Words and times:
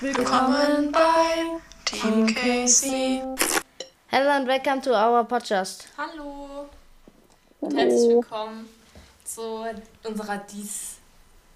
Willkommen 0.00 0.92
bei 0.92 1.58
Team 1.84 2.32
Casey. 2.32 3.20
Hello 4.06 4.30
and 4.30 4.46
welcome 4.46 4.80
to 4.80 4.90
our 4.94 5.24
podcast. 5.24 5.88
Hallo. 5.98 6.68
Und 7.58 7.76
herzlich 7.76 8.08
willkommen 8.08 8.68
zu 9.24 9.66
unserer 10.04 10.38
dies, 10.38 10.98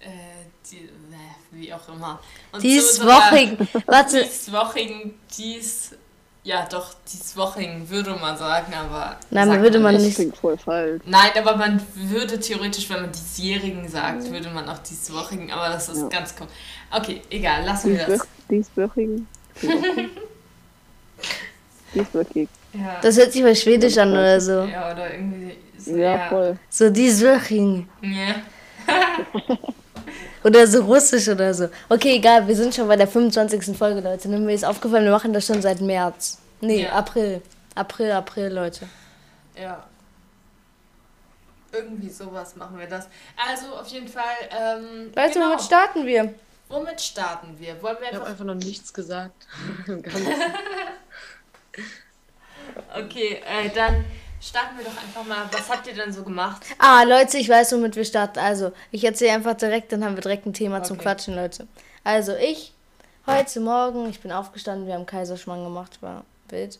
äh, 0.01 0.09
die, 0.69 0.79
äh, 0.79 0.89
wie 1.51 1.73
auch 1.73 1.87
immer. 1.87 2.19
Und 2.51 2.61
unserer 2.61 3.57
warte, 3.85 4.21
Dieswöchigen, 4.21 5.17
dies, 5.37 5.95
ja 6.43 6.67
doch, 6.69 6.93
dieswöchigen 7.11 7.89
würde 7.89 8.11
man 8.15 8.37
sagen, 8.37 8.73
aber. 8.73 9.17
Nein, 9.29 9.47
sagt 9.47 9.61
würde 9.61 9.79
man 9.79 9.95
nicht. 9.95 10.15
klingt 10.15 10.35
voll 10.37 10.57
falsch. 10.57 11.01
Nein, 11.05 11.31
aber 11.37 11.55
man 11.55 11.81
würde 11.95 12.39
theoretisch, 12.39 12.89
wenn 12.89 13.01
man 13.01 13.11
diesjährigen 13.11 13.87
sagt, 13.87 14.29
würde 14.31 14.49
man 14.49 14.67
auch 14.69 14.79
dieswöchigen, 14.79 15.51
aber 15.51 15.69
das 15.69 15.89
ist 15.89 16.01
Ja. 16.01 16.07
ganz 16.09 16.35
komisch. 16.35 16.53
Okay, 16.91 17.21
egal, 17.29 17.63
lassen 17.65 17.97
wir 17.97 18.05
das. 18.05 18.27
Dieswöchigen. 18.49 19.27
Dieswöchig. 21.93 22.49
Ja. 22.73 22.97
das 23.01 23.17
hört 23.17 23.31
sich 23.31 23.43
mal 23.43 23.55
schwedisch 23.55 23.97
an 23.99 24.11
oder 24.11 24.41
so. 24.41 24.63
ja, 24.63 24.91
oder 24.91 25.13
irgendwie. 25.13 25.55
So, 25.77 25.95
Ja, 25.95 26.27
voll. 26.29 26.57
So 26.69 26.89
dieswöchigen. 26.89 27.87
Ja. 28.01 28.35
Oder 30.43 30.67
so 30.67 30.83
russisch 30.83 31.27
oder 31.29 31.53
so. 31.53 31.69
Okay, 31.89 32.15
egal, 32.17 32.47
wir 32.47 32.55
sind 32.55 32.73
schon 32.75 32.87
bei 32.87 32.95
der 32.95 33.07
25. 33.07 33.77
Folge, 33.77 34.01
Leute. 34.01 34.29
Ne? 34.29 34.39
Mir 34.39 34.53
ist 34.53 34.65
aufgefallen, 34.65 35.05
wir 35.05 35.11
machen 35.11 35.33
das 35.33 35.45
schon 35.45 35.61
seit 35.61 35.79
März. 35.81 36.39
Nee, 36.61 36.83
Ja. 36.83 36.91
April. 36.93 37.41
April, 37.75 38.11
April, 38.11 38.47
Leute. 38.53 38.87
Ja. 39.59 39.83
Irgendwie 41.71 42.09
sowas 42.09 42.55
machen 42.55 42.77
wir 42.77 42.87
das. 42.87 43.07
Also 43.49 43.73
auf 43.75 43.87
jeden 43.87 44.07
Fall. 44.07 44.23
Ähm, 44.51 45.11
Leute, 45.15 45.33
genau. 45.33 45.47
womit 45.47 45.61
starten 45.61 46.05
wir? 46.05 46.33
Womit 46.69 47.01
starten 47.01 47.55
wir? 47.59 47.81
Wollen 47.81 47.97
wir 47.99 48.03
Ich 48.03 48.07
habe 48.09 48.17
einfach. 48.17 48.29
einfach 48.31 48.45
noch 48.45 48.55
nichts 48.55 48.93
gesagt. 48.93 49.47
Okay, 52.95 53.41
äh, 53.45 53.69
dann 53.69 54.05
starten 54.43 54.77
wir 54.77 54.85
doch 54.85 54.97
einfach 55.01 55.23
mal. 55.25 55.45
Was 55.51 55.69
habt 55.69 55.87
ihr 55.87 55.93
denn 55.93 56.11
so 56.11 56.23
gemacht? 56.23 56.63
Ah, 56.79 57.03
Leute, 57.03 57.37
ich 57.37 57.49
weiß, 57.49 57.71
womit 57.73 57.95
wir 57.95 58.05
starten. 58.05 58.39
Also, 58.39 58.71
ich 58.91 59.03
erzähle 59.03 59.33
einfach 59.33 59.55
direkt, 59.55 59.91
dann 59.91 60.03
haben 60.03 60.15
wir 60.15 60.21
direkt 60.21 60.45
ein 60.45 60.53
Thema 60.53 60.83
zum 60.83 60.95
Okay. 60.97 61.03
Quatschen, 61.03 61.35
Leute. 61.35 61.67
Also, 62.03 62.33
ich, 62.35 62.73
heute 63.25 63.59
Morgen, 63.61 64.09
ich 64.09 64.19
bin 64.19 64.31
aufgestanden, 64.31 64.87
wir 64.87 64.95
haben 64.95 65.05
Kaiserschmarrn 65.05 65.63
gemacht, 65.63 65.97
war 66.01 66.23
wild. 66.49 66.79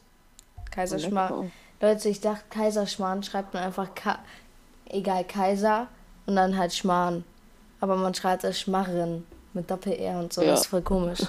Kaiserschmarrn. 0.71 1.51
Leute, 1.81 2.09
ich 2.09 2.21
dachte, 2.21 2.43
Kaiserschmarrn 2.49 3.23
schreibt 3.23 3.53
man 3.53 3.63
einfach, 3.63 3.93
Ka 3.95 4.19
egal, 4.89 5.23
Kaiser 5.23 5.87
und 6.25 6.35
dann 6.35 6.57
halt 6.57 6.73
Schmarrn. 6.73 7.23
Aber 7.79 7.95
man 7.95 8.13
schreibt 8.13 8.43
es 8.43 8.59
Schmarren 8.59 9.25
mit 9.53 9.69
Doppel-R 9.69 10.17
und 10.19 10.33
so, 10.33 10.41
Ja. 10.41 10.51
das 10.51 10.61
ist 10.61 10.67
voll 10.67 10.81
komisch. 10.81 11.19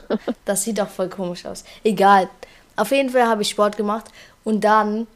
Das 0.44 0.62
sieht 0.62 0.80
auch 0.80 0.88
voll 0.88 1.08
komisch 1.08 1.44
aus. 1.46 1.64
Egal. 1.82 2.28
Auf 2.76 2.90
jeden 2.90 3.10
Fall 3.10 3.26
habe 3.26 3.42
ich 3.42 3.50
Sport 3.50 3.76
gemacht 3.76 4.06
und 4.44 4.62
dann, 4.62 5.06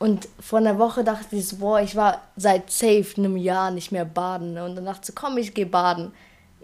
und 0.00 0.28
vor 0.40 0.60
einer 0.60 0.78
Woche 0.78 1.04
dachte 1.04 1.36
ich 1.36 1.46
so, 1.46 1.56
boah, 1.56 1.78
ich 1.78 1.94
war 1.94 2.22
seit 2.34 2.70
safe 2.70 3.06
einem 3.18 3.36
Jahr 3.36 3.70
nicht 3.70 3.92
mehr 3.92 4.06
baden. 4.06 4.54
Ne? 4.54 4.64
Und 4.64 4.74
dann 4.74 4.86
dachte 4.86 5.00
ich 5.02 5.06
so, 5.08 5.12
komm, 5.14 5.36
ich 5.36 5.52
gehe 5.52 5.66
baden. 5.66 6.12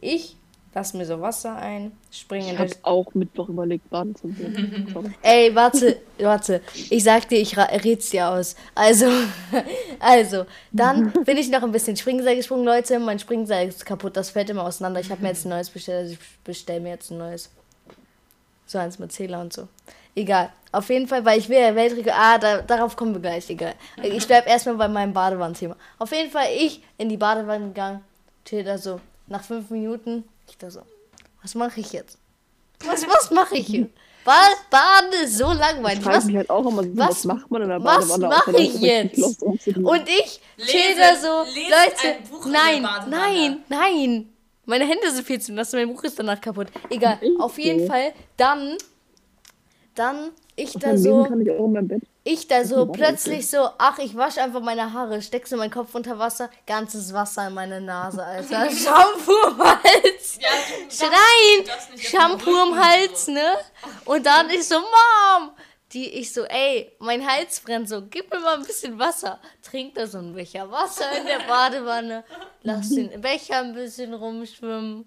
Ich 0.00 0.36
lass 0.74 0.94
mir 0.94 1.04
so 1.04 1.20
Wasser 1.20 1.54
ein, 1.56 1.92
springe 2.10 2.48
in 2.48 2.54
Ich 2.54 2.58
habe 2.58 2.70
auch 2.80 3.12
Mittwoch 3.12 3.50
überlegt, 3.50 3.90
baden 3.90 4.16
zu 4.16 4.28
gehen. 4.28 5.14
Ey, 5.22 5.54
warte, 5.54 5.98
warte. 6.18 6.62
Ich 6.88 7.04
sag 7.04 7.28
dir, 7.28 7.38
ich 7.38 7.58
red's 7.58 8.08
dir 8.08 8.26
aus. 8.30 8.56
Also, 8.74 9.06
also, 10.00 10.46
dann 10.72 11.12
bin 11.26 11.36
ich 11.36 11.50
noch 11.50 11.62
ein 11.62 11.72
bisschen 11.72 11.96
Springseil 11.98 12.36
gesprungen, 12.36 12.64
Leute. 12.64 12.98
Mein 12.98 13.18
Springseil 13.18 13.68
ist 13.68 13.84
kaputt, 13.84 14.16
das 14.16 14.30
fällt 14.30 14.48
immer 14.48 14.64
auseinander. 14.64 15.00
Ich 15.00 15.10
habe 15.10 15.20
mir 15.20 15.28
jetzt 15.28 15.44
ein 15.44 15.50
neues 15.50 15.68
bestellt, 15.68 15.98
also 15.98 16.12
ich 16.14 16.18
bestell 16.42 16.80
mir 16.80 16.90
jetzt 16.90 17.10
ein 17.10 17.18
neues. 17.18 17.50
So 18.64 18.78
eins 18.78 18.98
mit 18.98 19.12
Zähler 19.12 19.42
und 19.42 19.52
so. 19.52 19.68
Egal. 20.16 20.50
Auf 20.72 20.88
jeden 20.90 21.06
Fall, 21.06 21.24
weil 21.24 21.38
ich 21.38 21.48
will 21.48 21.58
ja 21.58 21.74
Weltrekord. 21.74 22.14
Ah, 22.18 22.38
da, 22.38 22.62
darauf 22.62 22.96
kommen 22.96 23.14
wir 23.14 23.20
gleich, 23.20 23.48
egal. 23.48 23.74
Ich 24.02 24.26
bleib 24.28 24.48
erstmal 24.48 24.74
bei 24.74 24.88
meinem 24.88 25.12
Badewannenthema. 25.12 25.76
Auf 25.98 26.10
jeden 26.12 26.30
Fall, 26.30 26.46
ich 26.58 26.82
in 26.98 27.08
die 27.08 27.16
Badewanne 27.16 27.68
gegangen, 27.68 28.02
chill 28.44 28.64
da 28.64 28.76
so. 28.76 29.00
Nach 29.28 29.42
fünf 29.44 29.70
Minuten, 29.70 30.24
ich 30.48 30.56
da 30.58 30.70
so, 30.70 30.80
was 31.42 31.54
mache 31.54 31.80
ich 31.80 31.92
jetzt? 31.92 32.18
Was, 32.84 33.06
was 33.06 33.30
mache 33.30 33.56
ich 33.56 33.66
hier? 33.66 33.88
Bad, 34.24 34.56
Baden 34.70 35.12
ist 35.24 35.38
so 35.38 35.52
langweilig. 35.52 35.98
Ich 35.98 36.04
frage 36.04 36.16
Was, 36.16 36.24
mich 36.24 36.36
halt 36.36 36.50
auch 36.50 36.66
immer, 36.66 36.82
so, 36.82 36.96
was- 36.96 37.08
was, 37.10 37.24
macht 37.24 37.50
man 37.50 37.62
in 37.62 37.68
der 37.68 37.82
was 37.84 38.08
Badewanne? 38.08 38.28
mach 38.28 38.48
außer 38.48 38.58
ich 38.58 38.80
jetzt? 38.80 39.42
Und 39.44 40.08
ich 40.08 40.40
chill 40.66 40.96
da 40.98 41.14
so. 41.16 41.44
lese 41.54 41.70
Leute, 41.70 42.50
nein, 42.50 42.88
nein, 43.08 43.58
nein. 43.68 44.32
Meine 44.64 44.84
Hände 44.84 45.10
sind 45.12 45.24
viel 45.24 45.40
zu 45.40 45.52
nass, 45.52 45.72
mein 45.72 45.88
Buch 45.88 46.02
ist 46.02 46.18
danach 46.18 46.40
kaputt. 46.40 46.68
Egal, 46.90 47.20
auf 47.38 47.56
jeden. 47.58 47.86
Fall. 47.86 48.12
Dann, 48.36 48.76
dann, 49.98 50.30
ich 50.54 50.72
da 50.72 50.96
so. 50.96 51.28
Ich 52.24 52.48
da 52.48 52.64
so 52.64 52.86
plötzlich 52.86 53.48
so, 53.48 53.68
ach, 53.78 53.98
ich 53.98 54.16
wasche 54.16 54.42
einfach 54.42 54.60
meine 54.60 54.92
Haare, 54.92 55.22
steck 55.22 55.46
so 55.46 55.56
meinen 55.56 55.70
Kopf 55.70 55.94
unter 55.94 56.18
Wasser, 56.18 56.50
ganzes 56.66 57.12
Wasser 57.12 57.46
in 57.46 57.54
meine 57.54 57.80
Nase, 57.80 58.24
Alter. 58.24 58.68
Shampoo 58.70 59.48
im 59.48 59.58
Hals. 59.58 60.38
Ja, 60.40 60.48
den 61.92 61.98
Shampoo 62.00 62.62
im 62.68 62.76
Hals, 62.76 63.28
ne? 63.28 63.52
Und 64.06 64.26
dann 64.26 64.50
ich 64.50 64.66
so, 64.66 64.76
Mom! 64.80 65.50
Die, 65.92 66.08
ich 66.10 66.32
so, 66.32 66.42
ey, 66.44 66.92
mein 66.98 67.24
Hals 67.24 67.60
brennt 67.60 67.88
so, 67.88 68.02
gib 68.02 68.32
mir 68.32 68.40
mal 68.40 68.56
ein 68.56 68.64
bisschen 68.64 68.98
Wasser. 68.98 69.40
Trink 69.62 69.94
da 69.94 70.06
so 70.08 70.18
ein 70.18 70.34
Becher 70.34 70.68
Wasser 70.68 71.16
in 71.16 71.26
der 71.26 71.46
Badewanne, 71.46 72.24
lass 72.62 72.88
den 72.88 73.20
Becher 73.20 73.60
ein 73.60 73.72
bisschen 73.72 74.12
rumschwimmen, 74.12 75.06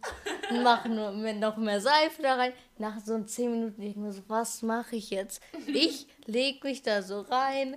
mach 0.64 0.86
nur 0.86 1.12
noch 1.12 1.58
mehr 1.58 1.82
Seife 1.82 2.22
da 2.22 2.36
rein. 2.36 2.54
Nach 2.78 2.98
so 3.04 3.22
10 3.22 3.52
Minuten, 3.52 3.82
ich 3.82 3.98
mir 3.98 4.14
so, 4.14 4.22
was 4.30 4.62
mache 4.62 4.96
ich 4.96 5.10
jetzt? 5.10 5.42
Ich 5.68 6.08
leg 6.26 6.64
mich 6.64 6.82
da 6.82 7.02
so 7.02 7.22
rein, 7.22 7.76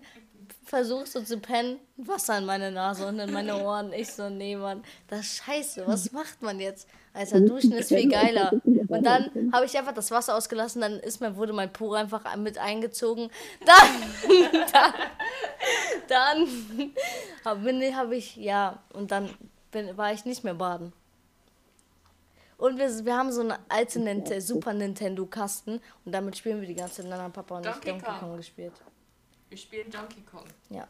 versuch 0.65 1.07
so 1.07 1.23
zu 1.23 1.39
pennen, 1.39 1.81
Wasser 1.97 2.39
in 2.39 2.45
meine 2.45 2.71
Nase 2.71 3.07
und 3.07 3.19
in 3.19 3.33
meine 3.33 3.57
Ohren. 3.57 3.93
Ich 3.93 4.13
so, 4.13 4.29
nee, 4.29 4.55
Mann, 4.55 4.85
das 5.09 5.21
ist 5.21 5.45
scheiße. 5.45 5.87
Was 5.89 6.13
macht 6.13 6.41
man 6.41 6.61
jetzt? 6.61 6.87
Alter, 7.15 7.41
duschen 7.41 7.73
ist 7.73 7.89
viel 7.89 8.09
geiler. 8.09 8.53
Und 8.65 9.05
dann 9.05 9.53
habe 9.53 9.67
ich 9.67 9.77
einfach 9.77 9.93
das 9.93 10.11
Wasser 10.11 10.37
ausgelassen, 10.37 10.81
dann 10.81 10.99
ist 11.01 11.21
mein, 11.21 11.37
wurde 11.37 11.53
mein 11.53 11.73
Po 11.73 11.93
einfach 11.93 12.37
mit 12.37 12.59
eingezogen. 12.59 13.31
Dann, 13.65 14.33
dann, 14.73 14.95
dann 16.09 17.95
habe 17.95 18.17
ich, 18.17 18.37
ja, 18.37 18.83
und 18.93 19.11
dann 19.11 19.31
bin, 19.71 19.97
war 19.97 20.13
ich 20.13 20.25
nicht 20.25 20.45
mehr 20.45 20.55
baden. 20.55 20.93
Und 22.59 22.79
wir, 22.79 23.05
wir 23.05 23.17
haben 23.17 23.33
so 23.33 23.41
eine 23.41 23.59
alte 23.69 23.99
Ninte 23.99 24.41
Super 24.41 24.73
Nintendo 24.73 25.27
Kasten 25.27 25.81
und 26.05 26.13
damit 26.13 26.37
spielen 26.37 26.61
wir 26.61 26.69
die 26.69 26.77
ganze 26.77 27.03
Zeit. 27.03 27.11
Dann 27.11 27.21
haben 27.21 27.33
Papa 27.33 27.57
und 27.57 27.67
ich 27.67 27.73
Donkey 27.73 27.91
Donkey 27.91 28.05
Kong. 28.05 28.19
Kong 28.21 28.37
gespielt. 28.37 28.73
Wir 29.49 29.59
spielen 29.59 29.91
Donkey 29.91 30.23
Kong. 30.23 30.45
Ja, 30.71 30.87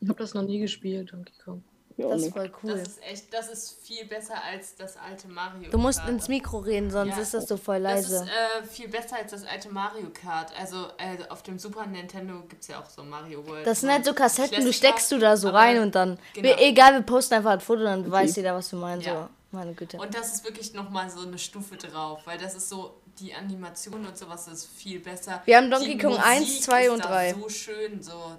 Ich 0.00 0.08
habe 0.08 0.18
das 0.18 0.34
noch 0.34 0.42
nie 0.42 0.58
gespielt, 0.58 1.12
Donkey 1.12 1.32
Kong. 1.44 1.62
Ja, 1.96 2.08
das 2.08 2.22
ist 2.22 2.32
voll 2.32 2.50
cool. 2.62 2.72
Das 2.72 2.88
ist 2.88 3.02
echt, 3.04 3.32
das 3.32 3.48
ist 3.48 3.78
viel 3.82 4.04
besser 4.06 4.34
als 4.42 4.74
das 4.74 4.96
alte 4.96 5.28
Mario. 5.28 5.70
Du 5.70 5.78
musst 5.78 6.00
Kart. 6.00 6.10
ins 6.10 6.26
Mikro 6.26 6.58
reden, 6.58 6.90
sonst 6.90 7.14
Ja. 7.16 7.22
ist 7.22 7.34
das 7.34 7.46
so 7.46 7.56
voll 7.56 7.80
Das 7.82 7.92
leise. 8.08 8.16
ist 8.16 8.22
äh, 8.22 8.64
viel 8.66 8.88
besser 8.88 9.16
als 9.16 9.30
das 9.30 9.44
alte 9.44 9.68
Mario 9.68 10.08
Kart. 10.10 10.50
Also 10.58 10.88
äh, 10.98 11.18
auf 11.28 11.44
dem 11.44 11.58
Super 11.58 11.86
Nintendo 11.86 12.40
gibt 12.48 12.62
es 12.62 12.68
ja 12.68 12.80
auch 12.82 12.90
so 12.90 13.04
Mario 13.04 13.46
World. 13.46 13.64
Das 13.64 13.80
sind 13.82 13.92
halt 13.92 14.04
so 14.04 14.12
Kassetten, 14.12 14.50
du 14.56 14.62
Classic 14.62 14.74
steckst 14.74 15.12
du 15.12 15.18
da 15.18 15.36
so 15.36 15.50
rein 15.50 15.80
und 15.80 15.94
dann. 15.94 16.18
genau. 16.32 16.48
Wir, 16.48 16.58
egal, 16.60 16.94
wir 16.94 17.02
posten 17.02 17.34
einfach 17.34 17.52
ein 17.52 17.60
Foto, 17.60 17.84
dann 17.84 18.10
weiß 18.10 18.34
jeder, 18.36 18.54
was 18.56 18.72
wir 18.72 18.78
meinen. 18.80 19.00
Ja. 19.02 19.28
So, 19.52 19.56
meine 19.56 19.72
Güte. 19.74 19.96
Und 19.98 20.12
das 20.12 20.34
ist 20.34 20.44
wirklich 20.44 20.74
nochmal 20.74 21.08
so 21.08 21.20
eine 21.20 21.38
Stufe 21.38 21.76
drauf, 21.76 22.22
weil 22.24 22.38
das 22.38 22.56
ist 22.56 22.68
so, 22.68 22.96
die 23.20 23.32
Animation 23.32 24.04
und 24.04 24.18
sowas 24.18 24.48
ist 24.48 24.66
viel 24.66 24.98
besser. 24.98 25.40
Wir 25.44 25.58
haben 25.58 25.70
Donkey 25.70 25.92
Die 25.92 25.98
Kong 25.98 26.10
Musik 26.14 26.26
1, 26.26 26.60
2 26.62 26.84
ist 26.86 26.90
und 26.90 27.04
da 27.04 27.08
3. 27.08 27.34
so 27.34 27.48
schön, 27.48 28.02
so, 28.02 28.36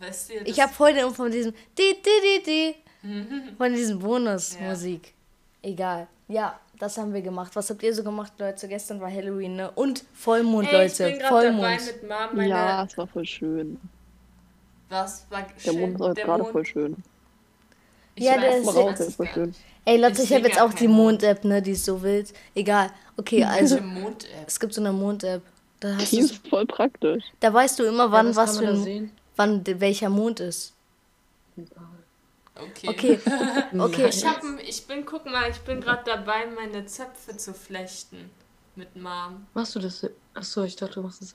weißt 0.00 0.30
du, 0.30 0.34
Ich 0.46 0.56
das- 0.56 0.64
habe 0.66 0.78
heute 0.78 1.10
von 1.10 1.30
diesem 1.30 1.52
di, 1.52 1.96
di, 2.02 2.10
di, 2.22 2.42
di, 2.42 2.74
von 3.58 3.72
diesem 3.74 3.98
Bonusmusik. 3.98 5.14
Egal. 5.62 6.06
Ja, 6.28 6.58
das 6.78 6.96
haben 6.98 7.12
wir 7.12 7.22
gemacht. 7.22 7.54
Was 7.54 7.70
habt 7.70 7.82
ihr 7.82 7.94
so 7.94 8.02
gemacht, 8.02 8.32
Leute? 8.38 8.66
Gestern 8.68 9.00
war 9.00 9.10
Halloween, 9.10 9.56
ne? 9.56 9.70
Und 9.72 10.04
Vollmond, 10.14 10.68
Ey, 10.72 10.86
ich 10.86 10.98
Leute. 10.98 11.10
bin 11.12 11.18
gerade 11.20 11.46
dabei 11.46 11.78
Vollmond. 11.78 11.86
mit 11.86 12.02
Mom 12.08 12.18
meine... 12.36 12.48
Ja, 12.48 12.84
es 12.84 12.98
war 12.98 13.06
voll 13.06 13.24
schön. 13.26 13.80
Was 14.88 15.26
war 15.30 15.42
Der 15.42 15.60
schön? 15.72 15.80
Mond 15.80 15.94
ist 16.00 16.06
jetzt 16.06 16.16
Der 16.18 16.24
gerade 16.24 16.42
Mond- 16.42 16.52
voll 16.52 16.66
schön. 16.66 16.96
Ich 18.16 18.24
Ja, 18.24 18.38
der 18.38 18.50
ich 18.58 18.62
ist- 18.62 18.68
raus, 18.68 18.74
der 18.74 18.90
es 18.94 19.00
ist 19.00 19.16
voll 19.16 19.26
schön. 19.28 19.54
Ey, 19.86 19.96
Leute, 19.98 20.22
Ich 20.22 20.30
ich, 20.30 20.34
habe 20.36 20.46
jetzt 20.48 20.60
auch 20.60 20.72
die 20.72 20.88
Mond. 20.88 21.22
Mond-App, 21.22 21.44
ne? 21.44 21.60
Die 21.60 21.72
ist 21.72 21.84
so 21.84 22.02
wild. 22.02 22.32
Egal. 22.54 22.90
Okay, 23.16 23.44
also, 23.44 23.74
Welche 23.76 23.86
Mond-App? 23.86 24.44
es 24.46 24.58
gibt 24.60 24.72
so 24.74 24.80
eine 24.80 24.92
Mond-App. 24.92 25.42
Die 26.10 26.18
ist 26.20 26.48
voll 26.48 26.64
praktisch. 26.64 27.22
da 27.40 27.52
weißt 27.52 27.78
du 27.78 27.84
immer, 27.84 28.10
wann 28.10 28.28
was 28.28 28.36
was 28.36 28.58
für 28.58 28.68
ein, 28.68 28.82
sehen? 28.82 29.10
wann 29.36 29.62
welcher 29.66 30.08
Mond 30.08 30.40
ist. 30.40 30.72
Okay. 32.56 32.88
Okay, 32.88 33.18
okay. 33.78 34.08
Ich, 34.08 34.24
hab, 34.24 34.42
ich 34.62 34.86
bin, 34.86 35.04
guck 35.04 35.26
mal, 35.26 35.50
ich 35.50 35.58
bin 35.60 35.80
gerade 35.80 36.02
dabei, 36.04 36.46
meine 36.46 36.86
Zöpfe 36.86 37.36
zu 37.36 37.52
flechten. 37.52 38.30
Mit 38.76 38.94
Mom. 38.96 39.46
Machst 39.54 39.74
du 39.76 39.78
das? 39.80 40.06
Achso, 40.34 40.64
ich 40.64 40.74
dachte, 40.76 40.94
du 40.94 41.02
machst 41.02 41.22
es. 41.22 41.34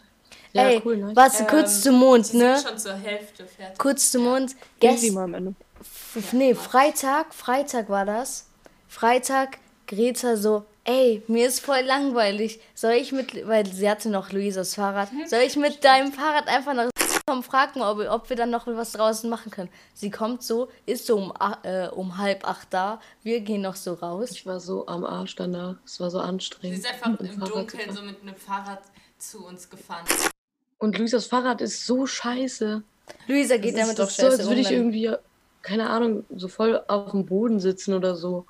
Ja, 0.53 0.63
Ey, 0.69 0.81
cool, 0.85 0.97
ne? 0.97 1.11
was 1.15 1.45
kurz 1.47 1.77
Ähm, 1.77 1.81
zum 1.83 1.95
Mond, 1.95 2.33
ne? 2.33 2.57
sind 2.57 2.67
schon 2.69 2.77
zur 2.77 2.93
Hälfte 2.95 3.45
fertig. 3.45 3.77
Kurz 3.77 4.11
zum 4.11 4.23
Mond. 4.23 4.55
Gest 4.79 5.01
Gest 5.03 5.13
mal 5.13 5.23
am 5.23 5.33
Ende. 5.33 5.55
F- 5.79 6.33
Nee, 6.33 6.53
Freitag, 6.55 7.33
Freitag 7.33 7.89
war 7.89 8.05
das. 8.05 8.47
Freitag, 8.87 9.57
Greta 9.87 10.35
so, 10.35 10.65
ey, 10.83 11.23
mir 11.27 11.47
ist 11.47 11.61
voll 11.61 11.81
langweilig. 11.81 12.59
Soll 12.75 12.93
ich 12.93 13.11
mit, 13.11 13.47
weil 13.47 13.65
sie 13.65 13.89
hatte 13.89 14.09
noch 14.09 14.31
Luisas 14.31 14.75
Fahrrad, 14.75 15.09
soll 15.27 15.39
ich 15.41 15.55
mit 15.55 15.83
deinem 15.83 16.11
Fahrrad 16.11 16.47
einfach 16.47 16.73
nach 16.73 16.89
kommen, 17.29 17.43
fragen, 17.43 17.81
ob, 17.81 17.99
ob 18.09 18.29
wir 18.29 18.35
dann 18.35 18.49
noch 18.49 18.67
was 18.67 18.93
draußen 18.93 19.29
machen 19.29 19.51
können? 19.51 19.69
Sie 19.93 20.09
kommt 20.09 20.43
so, 20.43 20.69
ist 20.85 21.05
so 21.05 21.17
um, 21.17 21.33
äh, 21.63 21.87
um 21.89 22.17
halb 22.17 22.47
acht 22.47 22.67
da, 22.71 22.99
wir 23.23 23.41
gehen 23.41 23.61
noch 23.61 23.75
so 23.75 23.93
raus. 23.93 24.31
Ich 24.31 24.45
war 24.45 24.59
so 24.59 24.87
am 24.87 25.05
Arsch 25.05 25.35
danach. 25.35 25.75
Es 25.85 25.99
war 25.99 26.09
so 26.09 26.19
Sie 26.19 26.23
anstrengend. 26.25 26.79
ist 26.79 26.87
einfach 26.87 27.19
im 27.19 27.39
Dunkeln 27.39 27.95
so 27.95 28.01
mit 28.01 28.21
einem 28.21 28.35
Fahrrad 28.35 28.81
zu 29.17 29.45
uns 29.45 29.69
gefahren. 29.69 30.05
Und 30.79 30.97
Luisas 30.97 31.27
Fahrrad 31.27 31.61
ist 31.61 31.85
so 31.85 32.07
scheiße. 32.07 32.83
Luisa 33.27 33.57
geht 33.57 33.75
Das 33.75 33.81
damit 33.81 33.99
doch 33.99 34.09
so, 34.09 34.25
als 34.25 34.37
scheiße 34.37 34.47
würde 34.47 34.61
ich 34.61 34.71
irgendwie, 34.71 35.13
keine 35.61 35.89
Ahnung, 35.89 36.25
so 36.35 36.47
voll 36.47 36.81
auf 36.87 37.11
dem 37.11 37.25
Boden 37.25 37.59
sitzen 37.59 37.93
oder 37.93 38.15
so. 38.15 38.45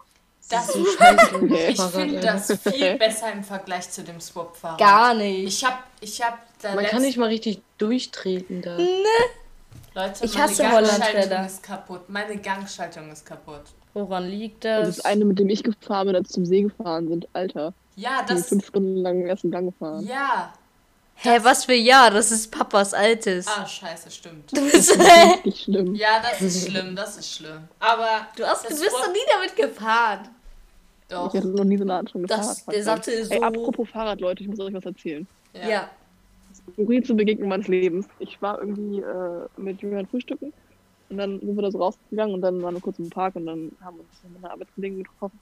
Das- 0.49 0.69
ist 0.69 0.75
so 0.75 1.45
Ich 1.45 1.81
finde 1.81 2.19
das 2.19 2.51
viel 2.73 2.95
besser 2.99 3.31
im 3.31 3.43
Vergleich 3.43 3.89
zu 3.89 4.03
dem 4.03 4.19
Swap-Fahrrad. 4.19 4.79
Gar 4.79 5.13
nicht. 5.13 5.47
Ich 5.47 5.63
hab, 5.65 5.83
ich 6.01 6.21
hab 6.23 6.39
da 6.61 6.75
Man 6.75 6.85
kann 6.85 7.01
nicht 7.01 7.17
mal 7.17 7.27
richtig 7.29 7.61
durchtreten 7.77 8.61
da. 8.61 8.77
Leute, 9.95 10.25
Ich 10.25 10.33
meine 10.33 10.43
hasse 10.45 10.63
Gangschaltung 10.63 11.45
ist 11.45 11.63
kaputt. 11.63 12.09
Meine 12.09 12.37
Gangschaltung 12.37 13.11
ist 13.11 13.25
kaputt. 13.25 13.61
Woran 13.93 14.27
liegt 14.29 14.65
Und 14.65 14.71
das? 14.71 14.97
das 14.97 15.05
eine, 15.05 15.25
mit 15.25 15.39
dem 15.39 15.49
ich 15.49 15.63
gefahren 15.63 16.07
bin, 16.07 16.15
als 16.15 16.29
wir 16.29 16.33
zum 16.33 16.45
See 16.45 16.61
gefahren 16.61 17.07
sind, 17.07 17.27
Alter. 17.33 17.73
Ja, 17.95 18.19
Ich 18.21 18.27
bin 18.27 18.37
das. 18.37 18.47
fünf 18.49 18.67
Stunden 18.67 18.97
lang 18.97 19.25
erst 19.25 19.43
im 19.43 19.51
Gang 19.51 19.65
gefahren. 19.71 20.05
Ja. 20.05 20.53
Hä, 21.15 21.39
was 21.41 21.65
für 21.65 21.73
ja? 21.73 22.09
Das 22.09 22.31
ist 22.31 22.49
Papas 22.49 22.93
altes. 22.93 23.45
Ah, 23.47 23.65
scheiße, 23.67 24.09
stimmt. 24.09 24.55
Du 24.55 24.61
bist, 24.71 24.97
Richtig 25.45 25.63
schlimm. 25.63 25.93
Ja, 25.95 26.21
das 26.21 26.39
ist 26.41 26.69
schlimm, 26.69 26.95
das 26.95 27.17
ist 27.17 27.35
schlimm. 27.35 27.67
Aber. 27.79 28.27
du, 28.37 28.45
hast, 28.45 28.63
du 28.65 28.69
das 28.69 28.79
bist 28.79 28.93
doch 28.93 29.11
nie 29.11 29.19
damit 29.33 29.55
gefahren. 29.55 30.29
Doch. 31.09 31.33
Ich 31.33 31.39
hatte 31.39 31.49
noch 31.49 31.63
nie 31.63 31.77
so 31.77 31.83
eine 31.83 31.95
anstrengende 31.95 32.33
Das- 32.33 32.45
Fahrradfahrt. 32.45 32.75
der 32.75 32.83
Sattel 32.83 33.13
ist 33.15 33.31
Ey, 33.31 33.39
so- 33.39 33.43
apropos 33.43 33.89
Fahrrad, 33.89 34.21
Leute, 34.21 34.43
ich 34.43 34.49
muss 34.49 34.59
euch 34.59 34.73
was 34.73 34.85
erzählen. 34.85 35.27
Ja. 35.53 35.89
Skurrilste 36.73 37.13
Begegnung 37.15 37.49
meines 37.49 37.67
Lebens. 37.67 38.07
Ich 38.19 38.41
war 38.41 38.59
irgendwie 38.59 38.99
äh, 38.99 39.47
mit 39.57 39.81
Julian 39.81 40.05
frühstücken 40.07 40.53
und 41.09 41.17
dann 41.17 41.39
sind 41.39 41.55
wir 41.55 41.61
da 41.63 41.71
so 41.71 41.79
rausgegangen 41.79 42.35
und 42.35 42.41
dann 42.41 42.61
waren 42.61 42.75
wir 42.75 42.81
kurz 42.81 42.99
im 42.99 43.09
Park 43.09 43.35
und 43.35 43.45
dann 43.47 43.71
haben 43.81 43.97
wir 43.97 44.01
uns 44.01 44.33
mit 44.33 44.43
einer 44.43 44.53
Arbeitskollegen 44.53 44.99
getroffen 45.03 45.39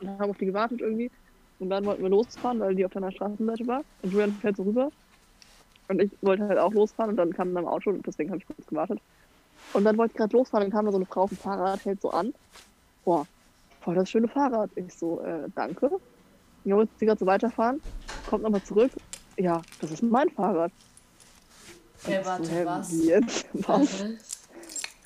und 0.00 0.08
haben 0.08 0.30
auf 0.30 0.38
die 0.38 0.46
gewartet 0.46 0.80
irgendwie. 0.80 1.10
Und 1.58 1.70
dann 1.70 1.84
wollten 1.86 2.02
wir 2.02 2.10
losfahren, 2.10 2.60
weil 2.60 2.74
die 2.74 2.84
auf 2.84 2.92
der 2.92 3.10
Straßenseite 3.10 3.66
war. 3.66 3.82
Und 4.02 4.12
Julian 4.12 4.32
fährt 4.32 4.56
so 4.56 4.64
rüber. 4.64 4.90
Und 5.88 6.02
ich 6.02 6.10
wollte 6.20 6.46
halt 6.48 6.58
auch 6.58 6.72
losfahren 6.74 7.10
und 7.12 7.16
dann 7.16 7.32
kam 7.32 7.54
dann 7.54 7.64
ein 7.64 7.68
Auto 7.68 7.90
und 7.90 8.04
deswegen 8.06 8.30
habe 8.30 8.40
ich 8.40 8.46
kurz 8.46 8.66
gewartet. 8.66 8.98
Und 9.72 9.84
dann 9.84 9.96
wollte 9.96 10.12
ich 10.12 10.16
gerade 10.18 10.36
losfahren, 10.36 10.64
dann 10.68 10.72
kam 10.72 10.84
da 10.86 10.90
so 10.90 10.98
eine 10.98 11.06
Frau 11.06 11.22
auf 11.22 11.30
dem 11.30 11.38
Fahrrad, 11.38 11.84
hält 11.84 12.02
so 12.02 12.10
an. 12.10 12.34
Boah, 13.04 13.24
voll 13.86 13.94
das 13.94 14.10
schöne 14.10 14.26
Fahrrad. 14.28 14.68
Ich 14.74 14.92
so, 14.94 15.20
äh, 15.20 15.48
danke. 15.54 15.88
Ja, 16.64 16.74
wollte 16.76 16.92
sie 16.98 17.06
gerade 17.06 17.20
so 17.20 17.26
weiterfahren, 17.26 17.80
kommt 18.28 18.42
nochmal 18.42 18.62
zurück. 18.64 18.90
Ja, 19.38 19.62
das 19.80 19.92
ist 19.92 20.02
mein 20.02 20.28
Fahrrad. 20.30 20.72
Hey, 22.04 22.18
Ich 22.18 22.24
so, 22.24 22.30
warte, 22.30 22.50
hä, 22.50 22.64
was? 22.66 22.92
Wie 22.92 23.06
jetzt? 23.06 23.46
Was? 23.54 23.68
Was? 23.68 24.00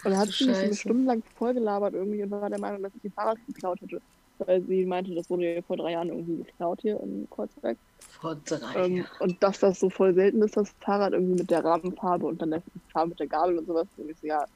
Und 0.02 0.12
dann 0.12 0.16
hat 0.16 0.28
sie 0.28 0.46
mich 0.46 0.56
so 0.56 0.62
eine. 0.64 0.74
Stunde 0.74 1.04
lang 1.04 1.22
vollgelabert 1.36 1.92
irgendwie 1.92 2.22
und 2.22 2.30
war 2.30 2.48
der 2.48 2.58
Meinung, 2.58 2.82
dass 2.82 2.92
ich 2.96 3.04
ihr 3.04 3.10
Fahrrad 3.12 3.36
geklaut 3.46 3.78
hätte. 3.82 4.00
Weil 4.38 4.62
sie 4.62 4.86
meinte, 4.86 5.14
das 5.14 5.28
wurde 5.28 5.54
ihr 5.56 5.62
vor 5.62 5.76
drei 5.76 5.92
Jahren 5.92 6.08
irgendwie 6.08 6.38
geklaut 6.38 6.80
hier 6.80 6.98
in 7.00 7.28
Kreuzberg. 7.30 7.76
Vor 8.18 8.36
drei 8.46 8.86
Ähm, 8.86 8.96
Jahren. 8.96 9.08
und 9.18 9.42
dass 9.42 9.58
das 9.60 9.78
so 9.78 9.90
voll 9.90 10.14
selten 10.14 10.40
ist, 10.40 10.56
das 10.56 10.70
Fahrrad 10.80 11.12
irgendwie 11.12 11.40
mit 11.40 11.50
der 11.50 11.62
Rahmenfarbe 11.62 12.24
und 12.24 12.40
dann 12.40 12.50
der 12.52 12.62
Farbe 12.90 13.10
mit 13.10 13.20
der 13.20 13.26
Gabel 13.26 13.58
und 13.58 13.66
sowas. 13.66 13.86
Und 13.98 14.08
ich 14.10 14.16
so, 14.18 14.26
ja, 14.26 14.46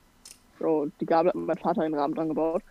Bro, 0.58 0.86
die 1.00 1.04
Gabel 1.06 1.28
hat 1.28 1.34
mein 1.34 1.58
Vater 1.58 1.84
in 1.84 1.92
den 1.92 2.00
Rahmen 2.00 2.14
dran 2.14 2.28
gebaut. 2.28 2.62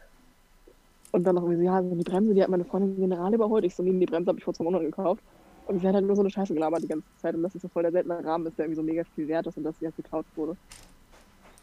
Und 1.13 1.23
dann 1.25 1.35
noch 1.35 1.43
irgendwie 1.43 1.59
so, 1.59 1.63
ja, 1.63 1.79
die 1.79 2.03
Bremse, 2.03 2.33
die 2.33 2.41
hat 2.41 2.49
meine 2.49 2.65
Freundin 2.65 2.95
General 2.95 3.31
überholt. 3.33 3.63
Ich 3.65 3.75
so, 3.75 3.83
nee, 3.83 3.91
die 3.97 4.05
Bremse 4.07 4.29
habe 4.29 4.39
ich 4.39 4.43
vor 4.43 4.53
zwei 4.53 4.63
Monaten 4.63 4.85
gekauft. 4.85 5.23
Und 5.67 5.79
sie 5.79 5.87
hat 5.87 5.93
halt 5.93 6.05
nur 6.05 6.15
so 6.15 6.23
eine 6.23 6.29
Scheiße 6.31 6.53
gelabert 6.55 6.81
die 6.83 6.87
ganze 6.87 7.05
Zeit. 7.21 7.35
Und 7.35 7.43
dass 7.43 7.53
es 7.55 7.61
so 7.61 7.67
voll 7.67 7.83
der 7.83 7.91
seltene 7.91 8.25
Rahmen 8.25 8.47
ist, 8.47 8.57
der 8.57 8.65
irgendwie 8.65 8.77
so 8.77 8.83
mega 8.83 9.03
viel 9.15 9.27
wert 9.27 9.45
ist 9.47 9.55
und 9.57 9.63
dass 9.63 9.77
sie 9.79 9.85
halt 9.85 9.95
geklaut 9.95 10.25
wurde. 10.35 10.57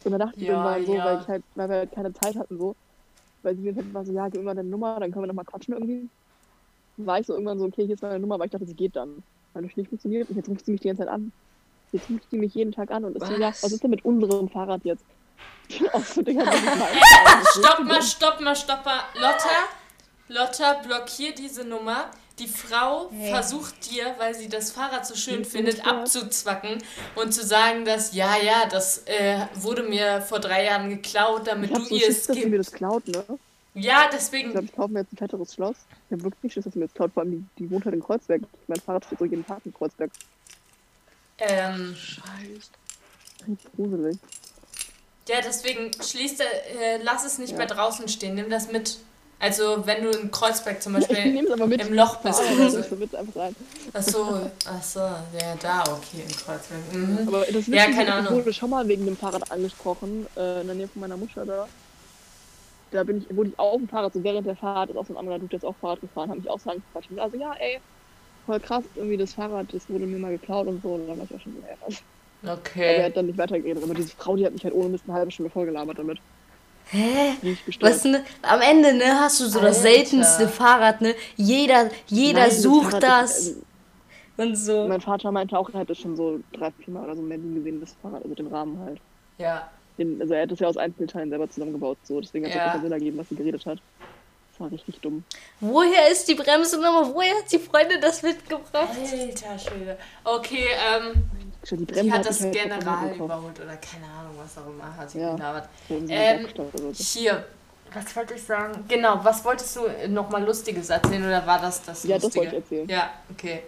Und 0.05 0.13
dann 0.13 0.21
dachte 0.21 0.41
ich 0.41 0.47
Ja, 0.47 0.77
irgendwann 0.77 0.87
so, 0.87 0.95
ja. 0.95 1.05
weil 1.05 1.21
ich 1.21 1.29
halt, 1.29 1.43
weil 1.57 1.69
wir 1.69 1.77
halt 1.77 1.93
keine 1.93 2.13
Zeit 2.15 2.37
hatten 2.37 2.57
so, 2.57 2.75
weil 3.43 3.57
sie 3.57 3.63
mir 3.63 3.75
halt 3.75 3.93
war 3.93 4.05
so, 4.05 4.13
ja, 4.13 4.29
gib 4.29 4.41
mir 4.41 4.47
mal 4.47 4.55
deine 4.55 4.71
Nummer, 4.71 4.99
dann 5.01 5.11
können 5.11 5.25
wir 5.25 5.27
nochmal 5.27 5.45
quatschen 5.45 5.75
irgendwie. 5.75 6.09
War 6.97 7.19
ich 7.19 7.27
so 7.27 7.33
irgendwann 7.35 7.59
so, 7.59 7.67
okay, 7.67 7.85
hier 7.85 7.95
ist 7.97 8.03
meine 8.03 8.21
Nummer, 8.21 8.39
weil 8.39 8.47
ich 8.47 8.53
dachte, 8.53 8.67
sie 8.67 8.75
geht 8.75 8.95
dann. 8.97 9.23
Weil 9.53 9.65
das 9.65 9.77
nicht 9.77 9.89
funktioniert 9.89 10.31
und 10.31 10.37
jetzt 10.37 10.49
ruft 10.49 10.65
sie 10.65 10.73
mich 10.73 10.81
die 10.81 10.89
ganze 10.89 11.03
Zeit 11.03 11.13
an. 11.13 11.33
Jetzt 11.93 12.09
ruft 12.09 12.31
sie 12.31 12.39
mich 12.39 12.55
jeden 12.55 12.73
Tag 12.73 12.91
an 12.93 13.05
und 13.05 13.17
ist 13.17 13.27
so, 13.27 13.35
ja, 13.35 13.49
Was? 13.49 13.65
was 13.65 13.73
ist 13.73 13.83
denn 13.83 13.91
mit 13.91 14.05
unserem 14.05 14.49
Fahrrad 14.49 14.85
jetzt? 14.85 15.05
Auch 15.93 16.05
so, 16.05 16.23
das 16.23 16.35
Fahrrad. 16.35 17.47
Stopp 17.53 17.85
mal, 17.85 18.03
stopp 18.03 18.41
mal, 18.41 18.57
stopp 18.57 18.85
mal. 18.85 19.01
Lotta, 19.15 19.69
Lotta, 20.29 20.75
blockier 20.83 21.35
diese 21.35 21.65
Nummer. 21.65 22.11
Die 22.39 22.49
Frau 22.49 23.11
Hey. 23.13 23.31
versucht 23.35 23.91
dir, 23.91 24.15
weil 24.17 24.35
sie 24.35 24.49
das 24.49 24.73
Fahrrad 24.73 25.07
so 25.07 25.15
schön 25.15 25.41
Nicht 25.41 25.51
findet, 25.51 25.87
abzuzwacken 25.87 26.83
und 27.15 27.35
zu 27.35 27.45
sagen, 27.45 27.85
dass, 27.85 28.15
ja, 28.15 28.39
ja, 28.39 28.65
das 28.67 29.03
äh, 29.07 29.41
wurde 29.57 29.83
mir 29.83 30.23
vor 30.23 30.39
drei 30.41 30.65
Jahren 30.65 30.89
geklaut, 30.89 31.47
damit 31.47 31.71
Ich 31.71 31.77
du 31.77 31.85
so 31.85 31.95
ihr 31.95 32.01
Schiss, 32.07 32.19
es 32.21 32.27
dass 32.29 32.37
sie 32.37 32.47
mir 32.47 32.51
gibst. 32.57 32.73
das 32.73 32.79
klaut, 32.79 33.07
ne? 33.09 33.23
Ja, 33.75 34.05
Ich 34.05 34.11
deswegen. 34.17 34.53
glaube, 34.53 34.65
ich 34.67 34.73
kaufe 34.75 34.93
mir 34.95 35.01
jetzt 35.01 35.13
ein 35.13 35.19
fetteres 35.19 35.53
Schloss. 35.53 35.77
Ich 36.09 36.13
habe 36.13 36.25
wirklich 36.25 36.51
Schiss, 36.55 36.65
dass 36.65 36.73
sie 36.73 36.79
mir 36.79 36.87
das 36.87 36.95
klaut. 36.95 37.13
Vor 37.13 37.25
allem, 37.25 37.47
die, 37.59 37.65
die 37.65 37.71
wohnt 37.71 37.85
halt 37.85 37.95
in 37.95 38.03
Kreuzberg. 38.03 38.41
Mein 38.69 38.81
Fahrrad 38.81 39.05
steht 39.05 39.19
so 39.19 39.27
jeden 39.27 39.47
Tag 39.47 39.59
in 39.67 39.75
Kreuzberg. 39.75 40.11
Ähm, 41.39 41.95
Scheiße. 41.95 42.71
Gruselig. 43.77 44.17
Ja, 45.31 45.41
deswegen 45.45 45.91
schließt, 46.03 46.41
äh, 46.41 46.99
lass 47.03 47.25
es 47.25 47.39
nicht 47.39 47.53
Ja. 47.53 47.59
mehr 47.59 47.67
draußen 47.67 48.09
stehen. 48.09 48.35
Nimm 48.35 48.51
das 48.51 48.71
mit. 48.71 48.99
Also, 49.39 49.87
wenn 49.87 50.03
du 50.03 50.11
in 50.11 50.31
Kreuzberg 50.31 50.83
zum 50.83 50.95
Ich 50.99 51.09
Beispiel 51.09 51.37
im 51.81 51.95
Loch 51.95 52.17
bist 52.17 52.41
oder 52.41 52.71
so. 52.71 52.79
Ach 53.93 54.03
so, 54.03 54.51
ach 54.67 54.83
so, 54.83 55.01
ja, 55.01 55.55
da, 55.61 55.83
okay, 55.85 56.23
in 56.23 56.29
Kreuzberg. 56.29 56.81
Mhm. 56.93 57.27
Aber 57.29 57.47
das 57.47 57.67
Ja, 57.67 57.87
keine 57.87 58.03
ist, 58.05 58.11
Ahnung. 58.11 58.39
Ich 58.39 58.45
wurde 58.45 58.53
schon 58.53 58.71
mal 58.71 58.87
wegen 58.87 59.07
dem 59.07 59.17
Fahrrad 59.17 59.51
angesprochen, 59.51 60.27
äh, 60.37 60.61
in 60.61 60.67
der 60.67 60.77
Nähe 60.77 60.89
von 60.89 61.01
meiner 61.01 61.17
Mutter 61.17 61.47
da. 61.47 61.69
Da 62.91 63.05
bin 63.05 63.19
ich, 63.19 63.29
wurde 63.35 63.51
ich 63.51 63.59
auf 63.59 63.79
dem 63.79 63.89
Fahrrad, 63.89 64.13
so 64.13 64.23
während 64.25 64.47
der 64.47 64.57
Fahrt, 64.57 64.91
ist 64.91 64.97
auch 64.97 65.07
so 65.07 65.15
ein 65.15 65.17
anderer 65.17 65.39
Dude 65.39 65.55
jetzt 65.57 65.65
auch 65.65 65.77
Fahrrad 65.79 66.01
gefahren, 66.01 66.31
habe 66.31 66.41
ich 66.41 66.51
auch 66.51 66.59
so 66.59 66.71
angequatscht. 66.71 67.11
Also 67.19 67.37
ja, 67.37 67.53
ey, 67.59 67.81
voll 68.47 68.61
krass, 68.61 68.85
irgendwie 68.95 69.17
das 69.19 69.35
Fahrrad, 69.35 69.73
das 69.75 69.89
wurde 69.89 70.07
mir 70.07 70.19
mal 70.19 70.33
geklaut 70.33 70.67
und 70.69 70.83
so. 70.83 70.95
Und 70.95 71.09
dann 71.09 71.19
war 71.19 71.25
ich 71.27 71.35
auch 71.35 71.41
schon 71.41 71.55
so, 71.55 71.63
was. 71.81 72.05
Aber 72.43 72.53
er 72.53 72.59
Okay. 72.59 73.05
hat 73.05 73.17
dann 73.17 73.27
nicht 73.27 73.39
weitergeredet. 73.39 73.83
Aber 73.83 73.95
diese 73.95 74.11
Frau, 74.17 74.37
die 74.37 74.45
hat 74.47 74.53
mich 74.53 74.65
halt 74.65 74.75
ohne 74.75 74.89
Mist 74.91 75.05
eine 75.07 75.15
halbe 75.17 75.31
Stunde 75.31 75.51
vollgelabert 75.51 75.99
damit. 75.99 76.19
Hä? 76.93 77.35
Was 77.81 78.05
ne, 78.05 78.25
am 78.43 78.61
Ende 78.63 78.93
ne, 78.95 79.21
hast 79.21 79.39
du 79.41 79.45
so 79.47 79.61
das 79.61 79.79
Alter. 79.79 79.91
seltenste 79.95 80.49
Fahrrad, 80.49 81.01
ne? 81.01 81.15
Jeder, 81.37 81.89
jeder 82.09 82.41
Nein, 82.41 82.51
sucht 82.51 82.91
Fahrrad 82.93 83.03
das 83.03 83.39
ist- 83.39 83.49
also, 83.49 83.63
und 84.51 84.57
so. 84.57 84.89
Mein 84.89 85.01
Vater 85.01 85.31
meinte 85.31 85.57
auch, 85.59 85.69
er 85.73 85.81
hätte 85.81 85.95
schon 85.95 86.17
so 86.17 86.41
drei, 86.53 86.71
vier 86.83 86.95
Mal 86.95 87.05
oder 87.05 87.15
so 87.15 87.23
in 87.23 87.29
Berlin 87.29 87.55
gesehen, 87.57 87.81
das 87.81 87.95
Fahrrad, 88.03 88.23
also 88.25 88.35
den 88.35 88.47
Rahmen 88.49 88.81
halt. 88.85 88.99
Ja. 89.39 89.71
Den, 89.99 90.21
also 90.21 90.33
er 90.35 90.43
hat 90.43 90.51
das 90.51 90.59
ja 90.61 90.67
aus 90.67 90.79
Einzelteilen 90.79 91.29
selber 91.31 91.49
zusammengebaut, 91.49 91.99
so. 92.05 92.21
Deswegen 92.21 92.47
hat 92.47 92.51
es 92.53 92.57
Ja. 92.57 92.67
auch 92.69 92.73
keinen 92.73 92.83
Sinn 92.83 92.93
ergeben, 92.93 93.19
was 93.19 93.29
sie 93.29 93.37
geredet 93.37 93.65
hat. 93.67 93.79
Das 94.51 94.61
war 94.61 94.73
richtig 94.73 94.99
dumm. 95.01 95.23
Woher 95.61 96.11
ist 96.11 96.27
die 96.27 96.35
Bremse 96.35 96.81
nochmal? 96.81 97.15
Woher 97.15 97.37
hat 97.37 97.53
die 97.53 97.59
Freundin 97.59 98.01
das 98.01 98.23
mitgebracht? 98.23 98.89
Alter 98.99 99.59
Schwede. 99.59 99.97
Okay, 100.25 100.67
ähm, 100.97 101.23
Schon 101.65 101.79
die 101.79 101.85
sie 101.85 101.93
Bremse 101.93 102.13
hat 102.13 102.21
ich 102.23 102.27
das 102.29 102.41
halt 102.43 102.53
General 102.53 103.15
überholt 103.15 103.61
oder 103.61 103.77
keine 103.77 104.07
Ahnung, 104.07 104.35
was 104.43 104.63
auch 104.63 104.67
immer 104.69 104.97
hat 104.97 105.11
sie 105.11 105.21
Ja. 105.21 105.35
gelabert. 105.35 105.69
Ähm. 106.09 106.47
Hier, 106.95 107.45
was 107.93 108.17
wollte 108.17 108.35
ich 108.35 108.43
sagen? 108.43 108.85
Genau, 108.89 109.21
was 109.23 109.45
wolltest 109.45 109.77
du 109.77 109.83
nochmal 110.09 110.43
Lustiges 110.45 110.89
erzählen 110.91 111.25
oder 111.25 111.47
war 111.47 111.61
das 111.61 111.83
das 111.83 112.05
Ja, 112.05 112.15
das 112.17 112.25
Lustige? 112.25 112.45
wollte 112.47 112.57
ich 112.57 112.63
erzählen. 112.63 112.89
Ja, 112.89 113.11
okay. 113.31 113.63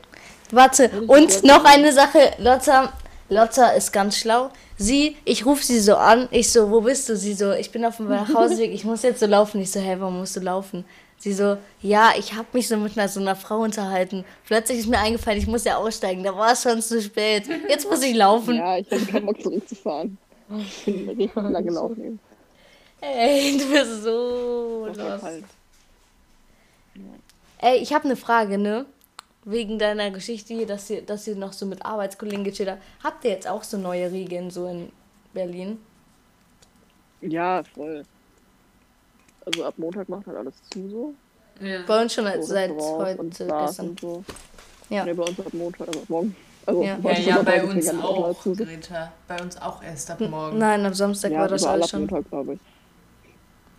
Warte, 0.51 0.91
und 1.07 1.45
noch 1.45 1.65
eine 1.65 1.93
Sache. 1.93 2.33
Lotta, 2.39 2.93
Lotta 3.29 3.69
ist 3.71 3.93
ganz 3.93 4.17
schlau. 4.19 4.51
Sie, 4.77 5.17
ich 5.25 5.47
rufe 5.47 5.65
sie 5.65 5.81
so 5.81 5.97
an. 5.97 6.29
Ich 6.31 6.51
so, 6.53 6.71
wo 6.71 6.81
bist 6.81 7.09
du? 7.09 7.17
Sie 7.17 7.35
so, 7.35 7.53
ich 7.53 7.71
bin 7.71 7.85
auf 7.85 7.97
dem 7.99 8.09
Nachhauseweg. 8.09 8.73
Ich 8.73 8.85
muss 8.85 9.03
jetzt 9.03 9.21
so 9.21 9.27
laufen. 9.27 9.61
Ich 9.61 9.71
so, 9.71 9.81
hä, 9.81 9.97
warum 9.99 10.19
musst 10.19 10.37
du 10.37 10.41
laufen? 10.41 10.85
Sie 11.23 11.33
so, 11.33 11.57
ja, 11.81 12.15
ich 12.19 12.35
habe 12.35 12.49
mich 12.53 12.67
so 12.67 12.77
mit 12.77 12.99
einer, 12.99 13.09
so 13.09 13.21
einer 13.21 13.37
Frau 13.37 13.61
unterhalten. 13.61 14.25
Plötzlich 14.45 14.81
ist 14.81 14.89
mir 14.89 14.99
eingefallen, 14.99 15.39
ich 15.39 15.47
muss 15.47 15.63
ja 15.63 15.77
aussteigen. 15.77 16.25
Da 16.25 16.37
war 16.37 16.51
es 16.51 16.65
schon 16.65 16.83
zu 16.83 17.01
spät. 17.01 17.45
Jetzt 17.69 17.89
muss 17.89 18.03
ich 18.03 18.17
laufen. 18.17 18.57
Ja, 18.57 18.77
ich 18.77 18.91
hatte 18.91 19.07
keinen 19.07 19.27
Bock 19.27 19.41
zurückzufahren. 19.41 20.19
Ich 20.59 20.85
bin 20.85 21.09
richtig 21.11 21.33
lange 21.37 21.63
gelaufen. 21.63 22.19
Ey, 23.01 23.57
du 23.57 23.71
bist 23.71 24.03
so 24.03 24.89
los. 24.89 25.23
Ey, 27.59 27.79
ich 27.79 27.93
habe 27.93 28.07
eine 28.07 28.17
Frage, 28.17 28.59
ne? 28.59 28.85
Wegen 29.45 29.79
deiner 29.79 30.11
Geschichte 30.11 30.55
hier, 30.55 30.67
dass 30.67 30.91
ihr, 30.91 31.03
dass 31.03 31.29
ihr 31.29 31.37
noch 31.37 31.53
so 31.53 31.67
mit 31.67 31.85
Arbeitskollegen 31.85 32.43
gechillt 32.43 32.69
habt. 32.69 32.83
Habt 33.05 33.25
ihr 33.25 33.31
jetzt 33.31 33.47
auch 33.47 33.63
so 33.63 33.79
neue 33.79 34.11
Regeln 34.11 34.51
so 34.51 34.67
in 34.67 34.91
Berlin? 35.33 35.79
Ja, 37.21 37.63
voll. 37.63 38.03
Also 39.45 39.65
ab 39.65 39.75
Montag 39.77 40.09
macht 40.09 40.27
halt 40.27 40.37
alles 40.37 40.55
zu 40.71 40.89
so. 40.89 41.15
Ja. 41.61 41.81
Bei 41.87 42.03
uns 42.03 42.15
schon 42.15 42.25
so 42.25 42.43
seit 42.43 42.71
und 42.71 42.81
heute, 42.81 43.47
gestern. 43.47 43.89
und 43.91 44.01
so. 44.01 44.25
Ja. 44.89 45.05
Nee, 45.05 45.13
bei 45.15 45.23
uns 45.25 45.39
ab 45.39 45.53
Montag, 45.53 45.89
also 45.89 46.01
ab 46.01 46.09
morgen. 46.09 46.37
Also 46.67 46.83
Ja. 46.83 46.97
bei 47.03 47.11
Ja, 47.13 47.17
uns 47.17 47.27
ja, 47.27 47.43
bei 47.43 47.61
aber 47.63 47.71
uns 47.71 47.89
auch, 47.91 48.25
alles 48.25 48.41
zu 48.43 48.55
so. 48.55 48.65
Greta. 48.65 49.13
Bei 49.27 49.41
uns 49.43 49.57
auch 49.61 49.83
erst 49.83 50.11
ab 50.11 50.21
morgen. 50.21 50.59
Nein, 50.59 50.87
am 50.87 50.95
Samstag 50.95 51.33
Ja, 51.33 51.41
war 51.41 51.49
das 51.49 51.65
alles 51.65 51.91
schon. 51.91 52.01
Montag, 52.01 52.29
glaube 52.31 52.55
ich. 52.55 52.61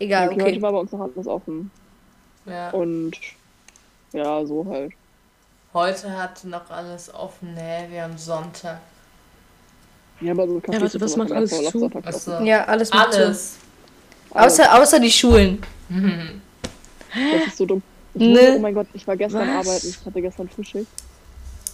Egal, 0.00 0.28
okay, 0.28 0.34
okay. 0.40 0.50
Heute 0.52 0.62
war 0.62 0.72
bei 0.72 0.78
uns 0.78 0.92
noch 0.92 1.00
alles 1.00 1.26
offen. 1.26 1.70
Ja. 2.46 2.70
Und 2.70 3.12
Ja, 4.12 4.44
so 4.44 4.66
halt. 4.68 4.92
Heute 5.72 6.16
hat 6.16 6.44
noch 6.44 6.70
alles 6.70 7.12
offen, 7.12 7.54
ne? 7.54 7.86
Wir 7.90 8.02
haben 8.04 8.16
Sonntag. 8.16 8.78
Ja, 10.20 10.32
aber 10.32 10.46
so 10.46 10.58
Cafés 10.58 10.72
warte, 10.80 10.88
sind 10.90 11.00
was 11.02 11.16
macht 11.16 11.32
alles 11.32 11.50
zu? 11.70 11.84
Offen. 11.86 12.46
Ja, 12.46 12.64
alles 12.66 12.92
mit 12.92 13.12
zu. 13.12 13.36
Außer, 14.34 14.80
außer 14.80 15.00
die 15.00 15.10
Schulen. 15.10 15.58
Mhm. 15.88 16.40
Das 17.32 17.46
ist 17.46 17.56
so 17.56 17.66
dumm. 17.66 17.82
Ich 18.14 18.22
Ne. 18.22 18.54
oh 18.56 18.60
mein 18.60 18.74
Gott, 18.74 18.86
ich 18.92 19.06
war 19.06 19.16
gestern 19.16 19.48
Was? 19.48 19.66
arbeiten. 19.66 19.88
Ich 19.88 20.06
hatte 20.06 20.22
gestern 20.22 20.48
Frühschicht. 20.48 20.86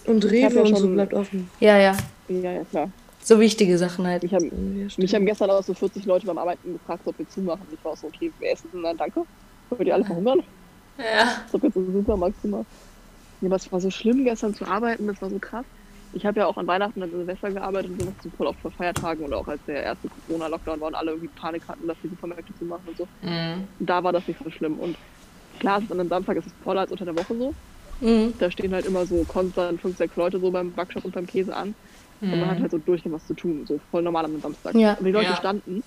Und 0.07 0.25
hab 0.25 0.31
Rewe 0.31 0.55
ja 0.55 0.63
und 0.63 0.77
so 0.77 0.89
bleibt 0.89 1.15
offen. 1.15 1.51
Ja, 1.61 1.79
ja. 1.79 1.97
Ja, 2.29 2.53
ja, 2.53 2.65
klar. 2.65 2.91
So 3.23 3.39
wichtige 3.39 3.77
Sachen 3.77 4.07
halt. 4.07 4.23
Mich 4.23 4.33
haben, 4.33 4.79
Ja, 4.79 4.87
mich 4.97 5.15
haben 5.15 5.27
gestern 5.27 5.51
auch 5.51 5.63
so 5.63 5.75
40 5.75 6.07
Leute 6.07 6.27
beim 6.27 6.39
Arbeiten 6.39 6.73
gefragt, 6.73 7.03
ob 7.05 7.19
wir 7.19 7.29
zumachen. 7.29 7.67
Ich 7.73 7.85
war 7.85 7.93
auch 7.93 7.97
so, 7.97 8.07
okay, 8.07 8.33
wir 8.39 8.51
essen, 8.51 8.69
na 8.73 8.95
danke. 8.95 9.23
Wollt 9.69 9.87
ihr 9.87 9.95
alle 9.95 10.05
verhungern? 10.05 10.43
Ja. 10.99 11.43
Ich 11.47 11.53
hab 11.53 11.63
jetzt 11.63 11.77
einen 11.77 11.93
Supermarkt 11.93 12.41
gemacht. 12.43 12.65
Ja, 13.41 13.47
aber 13.49 13.57
es 13.57 13.71
war 13.71 13.81
so 13.81 13.91
schlimm 13.91 14.25
gestern 14.25 14.55
zu 14.55 14.67
arbeiten, 14.67 15.07
das 15.07 15.21
war 15.21 15.31
so 15.31 15.39
krass. 15.39 15.65
Ich 16.13 16.27
habe 16.27 16.41
ja 16.41 16.47
auch 16.47 16.57
an 16.57 16.67
Weihnachten 16.67 17.03
und 17.03 17.11
Silvester 17.11 17.51
gearbeitet 17.53 17.93
und 17.93 18.01
sowas 18.01 18.15
so 18.23 18.31
voll 18.31 18.47
oft 18.49 18.61
vor 18.61 18.73
Feiertagen 18.73 19.25
und 19.25 19.33
auch 19.33 19.47
als 19.47 19.65
der 19.67 19.83
erste 19.83 20.09
Corona-Lockdown 20.09 20.81
war 20.81 20.89
und 20.89 20.95
alle 20.97 21.13
irgendwie 21.13 21.29
Panik 21.29 21.67
hatten, 21.69 21.87
dass 21.87 21.97
die 22.03 22.09
Supermärkte 22.09 22.53
zumachen 22.55 22.89
und 22.89 22.97
so. 22.97 23.09
Mhm. 23.23 23.69
Da 23.79 24.03
war 24.03 24.13
das 24.13 24.27
nicht 24.27 24.41
so 24.43 24.51
schlimm. 24.51 24.79
Und 24.79 24.97
klar, 25.61 25.79
es 25.79 25.85
ist 25.85 25.93
an 25.93 26.01
einem 26.01 26.09
Samstag 26.09 26.37
ist 26.39 26.47
es 26.47 26.53
voller 26.63 26.81
als 26.81 26.91
unter 26.91 27.05
der 27.05 27.15
Woche 27.15 27.37
so. 27.37 27.55
Mhm. 28.01 28.35
Da 28.39 28.51
stehen 28.51 28.75
halt 28.75 28.87
immer 28.87 29.07
so 29.07 29.25
konstant 29.25 29.81
fünf, 29.81 29.97
sechs 29.97 30.17
Leute 30.17 30.41
so 30.41 30.51
beim 30.51 30.73
Backshop 30.73 31.05
und 31.05 31.15
beim 31.15 31.27
Käse 31.27 31.55
an. 31.55 31.75
Und 32.21 32.31
man 32.31 32.49
hat 32.51 32.59
Mhm. 32.59 32.63
halt 32.63 32.73
so 32.73 32.79
durchgehend 32.79 33.15
was 33.15 33.27
zu 33.27 33.35
tun, 33.35 33.65
so 33.67 33.79
voll 33.91 34.03
normal 34.03 34.25
am 34.25 34.41
Samstag. 34.41 34.75
Ja. 34.75 34.95
Und 34.95 35.05
die 35.07 35.13
Leute 35.13 35.31
Ja. 35.31 35.37
standen 35.37 35.83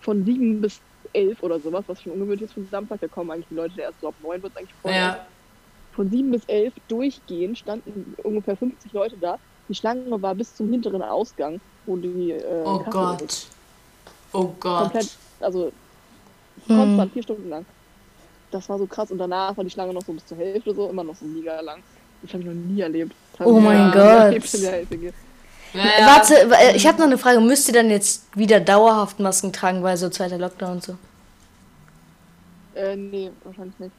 von 0.00 0.24
sieben 0.24 0.60
bis 0.60 0.80
elf 1.12 1.42
oder 1.42 1.60
sowas, 1.60 1.84
was 1.88 2.00
schon 2.02 2.12
ungewöhnlich 2.12 2.42
ist 2.42 2.54
für 2.54 2.60
den 2.60 2.70
Samstag. 2.70 3.00
Da 3.00 3.08
kommen 3.08 3.30
eigentlich 3.30 3.48
die 3.48 3.54
Leute 3.54 3.80
erst 3.80 4.00
so 4.00 4.08
ab 4.08 4.14
neun 4.22 4.42
wird 4.42 4.56
eigentlich 4.56 4.74
voll. 4.76 4.92
Ja. 4.92 5.26
Von 5.92 6.10
sieben 6.10 6.30
bis 6.30 6.44
elf 6.46 6.74
durchgehend 6.88 7.58
standen 7.58 8.14
ungefähr 8.22 8.56
50 8.56 8.92
Leute 8.92 9.16
da. 9.18 9.38
Die 9.68 9.74
Schlange 9.74 10.20
war 10.22 10.34
bis 10.34 10.54
zum 10.54 10.70
hinteren 10.70 11.02
Ausgang, 11.02 11.60
wo 11.86 11.96
die 11.96 12.32
äh, 12.32 12.62
Oh 12.64 12.78
Kasse 12.78 12.90
Gott. 12.90 13.22
ist. 13.22 13.48
Oh 14.32 14.52
Gott. 14.60 14.82
Komplett, 14.82 15.08
also 15.40 15.72
Hm. 16.66 16.76
konstant 16.76 17.12
vier 17.12 17.22
Stunden 17.22 17.48
lang. 17.50 17.66
Das 18.50 18.68
war 18.68 18.78
so 18.78 18.86
krass 18.86 19.10
und 19.10 19.18
danach 19.18 19.56
war 19.56 19.64
die 19.64 19.70
Schlange 19.70 19.92
noch 19.92 20.02
so 20.04 20.12
bis 20.12 20.24
zur 20.26 20.38
Hälfte 20.38 20.74
so, 20.74 20.88
immer 20.88 21.04
noch 21.04 21.14
so 21.16 21.24
mega 21.26 21.60
lang. 21.60 21.82
Das 22.22 22.32
habe 22.32 22.42
ich 22.42 22.48
noch 22.48 22.54
nie 22.54 22.80
erlebt. 22.80 23.12
Oh 23.40 23.58
ich 23.58 23.62
mein 23.64 23.78
noch 23.78 23.86
nie 23.86 23.92
Gott. 23.92 24.02
erlebt 24.02 24.54
in 24.54 24.60
der 24.62 24.72
Helsinki. 24.72 25.12
Ja, 25.74 25.80
ja. 26.00 26.06
Warte, 26.06 26.34
äh, 26.34 26.76
ich 26.76 26.86
habe 26.86 26.96
noch 26.98 27.06
eine 27.06 27.18
Frage. 27.18 27.40
Müsst 27.40 27.68
ihr 27.68 27.74
dann 27.74 27.90
jetzt 27.90 28.24
wieder 28.36 28.58
dauerhaft 28.60 29.20
Masken 29.20 29.52
tragen, 29.52 29.82
weil 29.82 29.96
so 29.98 30.08
zweiter 30.08 30.38
Lockdown 30.38 30.72
und 30.72 30.82
so? 30.84 30.96
Äh, 32.74 32.96
nee, 32.96 33.30
wahrscheinlich 33.44 33.78
nicht. 33.78 33.92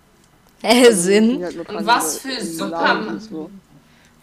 Äh, 0.63 0.91
Sinn? 0.91 1.43
halt 1.43 1.69
Und 1.69 1.85
was 1.85 2.17
für 2.19 2.41
Super- 2.43 3.19
So. 3.19 3.49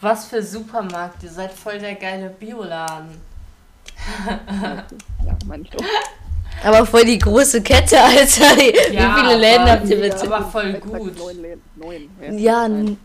Was 0.05 0.27
für 0.27 0.43
Supermarkt. 0.43 1.23
Ihr 1.23 1.31
seid 1.31 1.53
voll 1.53 1.79
der 1.79 1.95
geile 1.95 2.29
Bioladen. 2.31 3.21
Ja, 5.25 5.35
meine 5.47 5.63
ich 5.63 5.71
doch. 5.71 5.83
Aber 6.63 6.85
voll 6.85 7.05
die 7.07 7.19
große 7.19 7.63
Kette, 7.63 7.99
Alter. 8.01 8.57
Wie 8.57 8.73
viele 8.97 9.37
Läden 9.39 9.63
aber- 9.63 9.71
habt 9.73 9.89
ihr 9.89 9.97
Ja, 10.07 10.15
bitte? 10.15 10.33
aber 10.35 10.45
voll 10.47 10.73
gut. 10.75 11.17
Neun 11.19 11.43
Läden. 11.43 11.63
Neun. 11.77 12.39
Ja, 12.39 12.69
nein. 12.69 12.97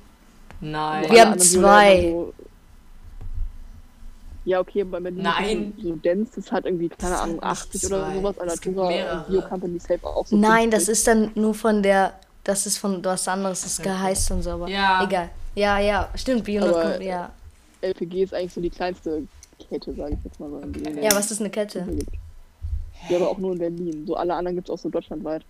Nein. 0.59 1.05
Wir 1.09 1.21
haben 1.25 1.39
zwei. 1.39 2.13
Ja, 4.45 4.59
okay, 4.59 4.83
bei 4.83 4.99
Berlin 4.99 5.21
Nein. 5.23 5.73
ist 5.77 5.83
so 5.83 5.95
Dance, 5.95 6.31
das 6.35 6.51
hat 6.51 6.65
irgendwie, 6.65 6.89
keine 6.89 7.11
Das 7.13 7.21
Ahnung, 7.21 7.39
sind 7.39 7.43
nicht 7.43 7.83
80 7.83 7.85
oder 7.85 8.05
zwei. 8.07 8.15
sowas. 8.15 8.39
Alnatura 8.39 8.87
mehrere. 8.87 9.17
und 9.19 9.27
Bio 9.27 9.41
Company 9.43 9.79
Safe 9.79 9.99
auch 10.07 10.25
so 10.27 10.35
Nein, 10.37 10.71
das 10.71 10.85
50. 10.85 10.91
ist 10.91 11.07
dann 11.07 11.31
nur 11.35 11.53
von 11.53 11.81
der. 11.83 12.13
Das 12.43 12.65
ist 12.65 12.77
von 12.77 13.03
was 13.05 13.27
anderes, 13.27 13.61
das 13.61 13.85
heißt 13.85 14.31
und 14.31 14.41
so, 14.43 14.51
aber 14.51 14.67
Ja. 14.69 15.03
egal. 15.03 15.29
Ja, 15.59 15.77
ja, 15.79 16.09
stimmt, 16.15 16.43
Bio 16.45 16.63
Aber- 16.65 17.01
ja. 17.01 17.31
LPG 17.81 18.23
ist 18.23 18.33
eigentlich 18.33 18.53
so 18.53 18.61
die 18.61 18.69
kleinste 18.69 19.23
Kette, 19.69 19.93
sage 19.93 20.13
ich 20.17 20.23
jetzt 20.23 20.39
mal 20.39 20.49
so. 20.49 20.59
die 20.65 21.01
Ja, 21.01 21.11
was 21.13 21.31
ist 21.31 21.39
eine 21.41 21.49
Kette? 21.49 21.85
Ja, 23.09 23.17
aber 23.17 23.29
auch 23.29 23.37
nur 23.37 23.53
in 23.53 23.59
Berlin. 23.59 24.05
So 24.07 24.15
alle 24.15 24.33
anderen 24.33 24.55
gibt 24.55 24.69
es 24.69 24.73
auch 24.73 24.79
so 24.79 24.89
deutschlandweit. 24.89 25.43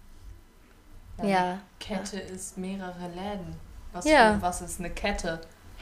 Ja. 1.24 1.60
Kette 1.80 2.20
ist 2.20 2.58
mehrere 2.58 3.08
Läden. 3.16 3.56
Was, 3.94 4.06
Ja. 4.06 4.36
für, 4.36 4.42
was 4.42 4.62
ist 4.62 4.80
eine 4.80 4.90
Kette? 4.92 5.40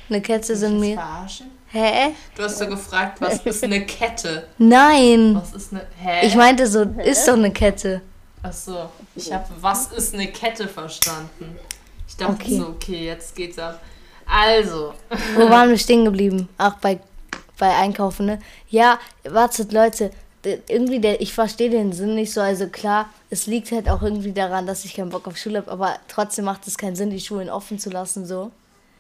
Eine 0.10 0.22
Kette 0.22 0.50
Willst 0.50 0.62
sind 0.62 0.74
du 0.76 0.80
mich 0.80 0.90
mir. 0.92 0.96
verarschen? 0.96 1.48
Hä? 1.70 2.14
Du 2.36 2.44
hast 2.44 2.58
so 2.60 2.68
gefragt, 2.68 3.20
was 3.22 3.46
ist 3.46 3.64
eine 3.64 3.86
Kette? 3.86 4.48
Nein. 4.58 5.36
Was 5.36 5.54
ist 5.54 5.74
eine. 5.74 5.86
Hä? 5.98 6.26
Ich 6.26 6.36
meinte 6.36 6.66
so, 6.68 6.82
ist 6.84 7.28
doch 7.28 7.34
eine 7.34 7.52
Kette. 7.52 8.02
Ach 8.42 8.54
so. 8.54 8.90
Ich 9.16 9.32
habe 9.34 9.46
was 9.60 9.88
ist 9.92 10.14
eine 10.14 10.28
Kette 10.28 10.68
verstanden. 10.68 11.58
Ich 12.08 12.16
dachte 12.16 12.34
Okay. 12.34 12.58
so, 12.58 12.68
okay, 12.70 13.06
jetzt 13.08 13.36
geht's 13.36 13.60
ab. 13.60 13.82
Also. 14.28 14.94
Wo 15.36 15.50
waren 15.50 15.70
wir 15.70 15.78
stehen 15.78 16.06
geblieben? 16.06 16.50
Ach, 16.58 16.76
bei, 16.80 17.00
bei 17.58 17.76
Einkaufen, 17.76 18.26
ne? 18.26 18.40
Ja, 18.70 19.00
wartet, 19.24 19.72
Leute. 19.72 20.12
Irgendwie, 20.70 21.00
der, 21.00 21.20
ich 21.20 21.34
verstehe 21.34 21.70
den 21.70 21.92
Sinn 21.92 22.16
nicht 22.16 22.32
so. 22.32 22.42
Also 22.42 22.68
klar, 22.68 23.10
es 23.30 23.48
liegt 23.48 23.72
halt 23.72 23.90
auch 23.90 24.02
irgendwie 24.02 24.32
daran, 24.32 24.68
dass 24.68 24.86
ich 24.86 24.94
keinen 24.94 25.10
Bock 25.10 25.28
auf 25.28 25.38
Schule 25.38 25.60
habe, 25.60 25.72
aber 25.72 25.96
trotzdem 26.08 26.46
macht 26.46 26.68
es 26.68 26.78
keinen 26.78 26.96
Sinn, 26.96 27.10
die 27.10 27.20
Schulen 27.20 27.50
offen 27.50 27.80
zu 27.80 27.90
lassen, 27.90 28.26
so. 28.26 28.52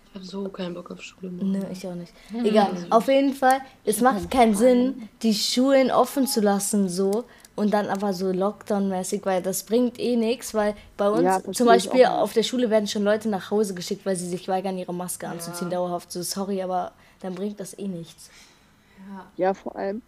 Ich 0.10 0.15
habe 0.15 0.25
so 0.25 0.50
keinen 0.50 0.74
Bock 0.74 0.91
auf 0.91 1.01
Schule. 1.01 1.31
Nö, 1.31 1.60
ich 1.72 1.86
auch 1.88 1.93
nicht. 1.93 2.12
Egal. 2.43 2.72
Auf 2.89 3.07
jeden 3.07 3.34
Fall, 3.34 3.60
es 3.86 4.01
macht 4.01 4.31
keinen 4.31 4.55
Sinn, 4.55 5.07
die 5.22 5.34
Schulen 5.34 5.91
offen 5.91 6.27
zu 6.27 6.41
lassen, 6.41 6.89
so. 6.89 7.25
Und 7.57 7.73
dann 7.73 7.87
aber 7.87 8.13
so 8.13 8.27
Lockdown-mäßig, 8.31 9.25
weil 9.25 9.41
das 9.41 9.63
bringt 9.63 9.99
eh 9.99 10.15
nichts, 10.15 10.53
weil 10.53 10.75
bei 10.95 11.09
uns 11.09 11.23
Ja, 11.23 11.41
zum 11.51 11.65
Beispiel 11.65 12.05
auf 12.05 12.31
der 12.31 12.43
Schule 12.43 12.69
werden 12.69 12.87
schon 12.87 13.03
Leute 13.03 13.29
nach 13.29 13.49
Hause 13.49 13.73
geschickt, 13.73 14.05
weil 14.05 14.15
sie 14.15 14.29
sich 14.29 14.47
weigern, 14.47 14.77
ihre 14.77 14.93
Maske 14.93 15.27
anzuziehen, 15.27 15.71
dauerhaft. 15.71 16.11
So, 16.11 16.21
sorry, 16.21 16.61
aber 16.61 16.91
dann 17.19 17.33
bringt 17.33 17.59
das 17.59 17.77
eh 17.79 17.87
nichts. 17.87 18.29
Ja, 19.37 19.55
vor 19.55 19.75
allem, 19.75 20.03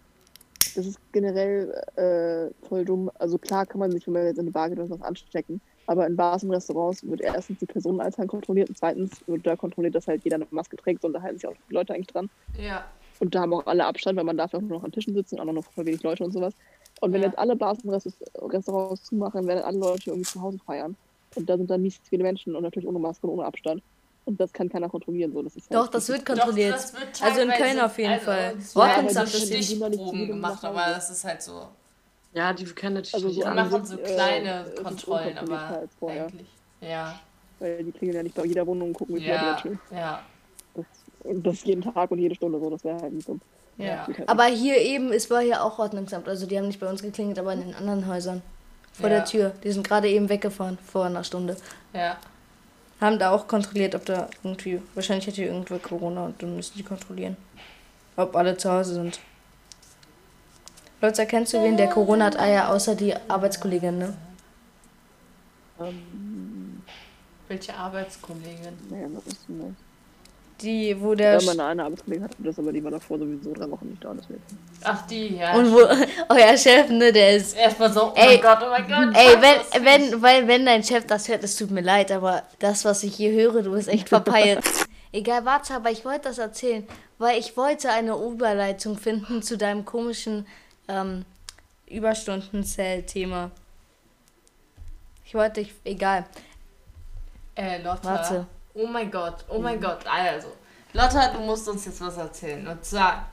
das 0.75 0.85
ist 0.85 0.99
generell 1.11 1.71
äh, 1.95 2.67
voll 2.67 2.85
dumm. 2.85 3.09
Also 3.17 3.39
klar 3.39 3.65
kann 3.65 3.79
man 3.79 3.91
sich, 3.91 4.05
wenn 4.05 4.13
man 4.13 4.25
jetzt 4.25 4.37
in 4.37 4.45
die 4.45 4.51
Bar 4.51 4.69
geht 4.69 4.77
oder 4.77 4.91
was 4.91 5.01
anstecken, 5.01 5.59
aber 5.87 6.05
in 6.05 6.15
Bars 6.15 6.43
und 6.43 6.51
Restaurants 6.51 7.03
wird 7.03 7.21
erstens 7.21 7.57
die 7.57 7.65
Personenanzahl 7.65 8.27
kontrolliert 8.27 8.69
und 8.69 8.77
zweitens 8.77 9.11
wird 9.25 9.47
da 9.47 9.55
kontrolliert, 9.55 9.95
dass 9.95 10.07
halt 10.07 10.23
jeder 10.23 10.35
eine 10.35 10.45
Maske 10.51 10.77
trägt 10.77 11.03
und 11.03 11.13
da 11.13 11.21
halten 11.23 11.39
sich 11.39 11.47
auch 11.47 11.55
die 11.67 11.73
Leute 11.73 11.95
eigentlich 11.95 12.07
dran. 12.07 12.29
Ja. 12.59 12.85
Und 13.19 13.35
da 13.35 13.41
haben 13.41 13.53
auch 13.53 13.65
alle 13.65 13.85
Abstand, 13.85 14.17
weil 14.17 14.23
man 14.23 14.37
darf 14.37 14.53
ja 14.53 14.59
auch 14.59 14.63
nur 14.63 14.77
noch 14.77 14.83
an 14.83 14.91
Tischen 14.91 15.13
sitzen 15.13 15.39
und 15.39 15.49
auch 15.49 15.53
noch 15.53 15.65
voll 15.65 15.85
wenig 15.85 16.03
Leute 16.03 16.23
und 16.23 16.31
sowas. 16.31 16.53
Und 17.01 17.13
wenn 17.13 17.21
Ja. 17.21 17.27
jetzt 17.27 17.37
alle 17.39 17.55
Bars 17.55 17.79
und 17.83 17.91
Rest- 17.91 18.21
Restaurants 18.35 19.03
zumachen, 19.03 19.47
werden 19.47 19.63
alle 19.63 19.77
Leute 19.77 20.09
irgendwie 20.09 20.29
zu 20.29 20.41
Hause 20.41 20.57
feiern. 20.65 20.97
Und 21.35 21.49
da 21.49 21.57
sind 21.57 21.69
dann 21.69 21.81
mies 21.81 21.99
viele 22.03 22.23
Menschen 22.23 22.55
und 22.55 22.63
natürlich 22.63 22.87
ohne 22.87 22.99
Maske 22.99 23.27
und 23.27 23.33
ohne 23.33 23.45
Abstand. 23.45 23.81
Und 24.25 24.39
das 24.39 24.51
kann 24.51 24.69
keiner 24.69 24.89
kontrollieren. 24.89 25.31
So. 25.31 25.41
Das 25.41 25.55
ist 25.55 25.69
halt 25.69 25.79
Doch, 25.79 25.87
das 25.87 26.09
wird 26.09 26.21
Doch, 26.27 26.35
kontrolliert. 26.35 26.73
das 26.73 26.93
wird 26.93 27.23
Also 27.23 27.41
in 27.41 27.49
Köln 27.49 27.79
auf 27.79 27.97
jeden 27.97 28.13
also, 28.13 28.25
Fall. 28.25 28.53
es 28.57 28.73
Ja, 28.73 29.01
doch 29.01 29.23
nicht 29.23 29.35
Stichproben 29.35 30.27
gemacht, 30.27 30.63
nach 30.63 30.69
aber 30.69 30.93
das 30.93 31.09
ist 31.09 31.23
halt 31.23 31.41
so. 31.41 31.67
Ja, 32.33 32.53
die 32.53 32.65
können 32.65 32.95
natürlich 32.95 33.13
Also 33.15 33.29
so 33.29 33.41
machen 33.45 33.85
so 33.85 33.97
äh, 33.97 34.03
kleine 34.03 34.65
es 34.75 34.83
Kontrollen, 34.83 35.37
aber 35.37 35.59
als 35.59 35.95
vorher. 35.95 36.25
eigentlich. 36.25 36.47
Ja, 36.81 37.19
Weil 37.59 37.83
die 37.83 37.91
klingeln 37.91 38.17
ja 38.17 38.23
nicht 38.23 38.35
bei 38.35 38.45
jeder 38.45 38.67
Wohnung 38.67 38.89
und 38.89 38.93
gucken, 38.93 39.15
wie 39.15 39.21
viele 39.21 39.33
ja, 39.33 39.55
chillen. 39.55 39.79
ja, 39.91 40.21
Das, 40.75 40.85
und 41.23 41.43
das 41.43 41.63
jeden 41.63 41.81
Tag 41.81 42.11
und 42.11 42.19
jede 42.19 42.35
Stunde 42.35 42.59
so. 42.59 42.69
Das 42.69 42.83
wäre 42.83 43.01
halt 43.01 43.13
nicht 43.13 43.27
dumm. 43.27 43.41
Ja. 43.79 44.07
Aber 44.27 44.45
hier 44.45 44.77
eben, 44.77 45.11
es 45.11 45.29
war 45.31 45.41
hier 45.41 45.63
auch 45.63 45.79
Ordnungsamt. 45.79 46.27
Also 46.27 46.45
die 46.45 46.57
haben 46.57 46.67
nicht 46.67 46.79
bei 46.79 46.87
uns 46.89 47.01
geklingelt, 47.01 47.39
aber 47.39 47.53
in 47.53 47.61
den 47.61 47.73
anderen 47.75 48.05
Häusern. 48.07 48.41
Vor 48.93 49.09
Ja. 49.09 49.15
der 49.17 49.25
Tür. 49.25 49.51
Die 49.63 49.71
sind 49.71 49.87
gerade 49.87 50.09
eben 50.09 50.29
weggefahren, 50.29 50.77
vor 50.85 51.05
einer 51.05 51.23
Stunde. 51.23 51.55
ja. 51.93 52.17
Haben 53.01 53.17
da 53.17 53.31
auch 53.31 53.47
kontrolliert, 53.47 53.95
ob 53.95 54.03
da 54.05 54.27
irgendwie. 54.43 54.81
Wahrscheinlich 54.93 55.25
hat 55.25 55.35
hier 55.35 55.47
irgendwer 55.47 55.79
Corona 55.79 56.25
und 56.25 56.43
dann 56.43 56.57
müssen 56.57 56.73
die 56.75 56.83
kontrollieren. 56.83 57.37
Ob 58.17 58.35
alle 58.35 58.57
zu 58.57 58.69
Hause 58.69 58.95
sind. 58.95 59.21
Leute, 61.01 61.25
kennst 61.25 61.53
du 61.53 61.63
wen, 61.63 61.77
der 61.77 61.87
Corona 61.87 62.25
hat? 62.25 62.37
Ah 62.37 62.47
ja, 62.49 62.67
außer 62.67 62.95
die 62.95 63.15
Arbeitskollegin, 63.29 63.99
ne? 63.99 64.13
Ähm, 65.79 66.81
Welche 67.47 67.73
Arbeitskollegin? 67.73 68.77
naja, 68.89 69.07
das 69.15 69.33
ist 69.33 69.49
nicht. 69.49 69.75
Die, 70.61 70.99
wo 70.99 71.15
der. 71.15 71.39
Ja, 71.39 71.45
meine 71.45 71.63
eine 71.63 71.83
Arbeitskollegin 71.85 72.23
hatte 72.23 72.35
das, 72.39 72.59
aber 72.59 72.73
die 72.73 72.83
war 72.83 72.91
davor 72.91 73.17
sowieso 73.17 73.53
drei 73.53 73.69
Wochen 73.71 73.89
nicht 73.89 74.03
da. 74.03 74.13
Deswegen. 74.13 74.41
Ach, 74.83 75.07
die, 75.07 75.37
ja. 75.37 75.55
und 75.55 75.71
wo 75.71 75.77
euer 76.29 76.57
Chef, 76.57 76.89
ne, 76.89 77.13
der 77.13 77.37
ist. 77.37 77.55
Erstmal 77.55 77.91
so, 77.93 78.11
oh 78.11 78.13
Ey, 78.15 78.35
mein 78.35 78.41
Gott, 78.41 78.59
oh 78.61 78.69
mein 78.69 78.87
Gott. 78.87 79.15
Ey, 79.15 79.35
wenn, 79.41 79.85
wenn, 79.85 80.21
weil, 80.21 80.47
wenn 80.47 80.65
dein 80.65 80.83
Chef 80.83 81.05
das 81.07 81.27
hört, 81.29 81.43
es 81.43 81.55
tut 81.55 81.71
mir 81.71 81.81
leid, 81.81 82.11
aber 82.11 82.43
das, 82.59 82.83
was 82.83 83.03
ich 83.03 83.15
hier 83.15 83.31
höre, 83.31 83.61
du 83.61 83.71
bist 83.71 83.87
echt 83.87 84.09
verpeilt. 84.09 84.63
Egal, 85.11 85.45
warte, 85.45 85.73
aber 85.73 85.89
ich 85.89 86.05
wollte 86.05 86.27
das 86.29 86.37
erzählen, 86.37 86.87
weil 87.17 87.39
ich 87.39 87.57
wollte 87.57 87.89
eine 87.89 88.13
Überleitung 88.13 88.95
finden 88.97 89.41
zu 89.41 89.57
deinem 89.57 89.83
komischen 89.83 90.45
ähm, 90.87 91.25
Überstundenzell-Thema. 91.87 93.49
Ich 95.25 95.33
wollte, 95.33 95.61
ich, 95.61 95.73
egal. 95.83 96.25
Äh, 97.55 97.81
Lotta. 97.81 98.03
Warte. 98.03 98.47
Oh 98.73 98.87
mein 98.87 99.09
Gott, 99.11 99.45
oh 99.49 99.59
mein 99.59 99.79
Gott. 99.79 99.99
Also, 100.05 100.47
Lotta, 100.93 101.33
du 101.33 101.39
musst 101.39 101.67
uns 101.67 101.85
jetzt 101.85 102.01
was 102.01 102.17
erzählen. 102.17 102.67
Und 102.67 102.83
zwar 102.85 103.25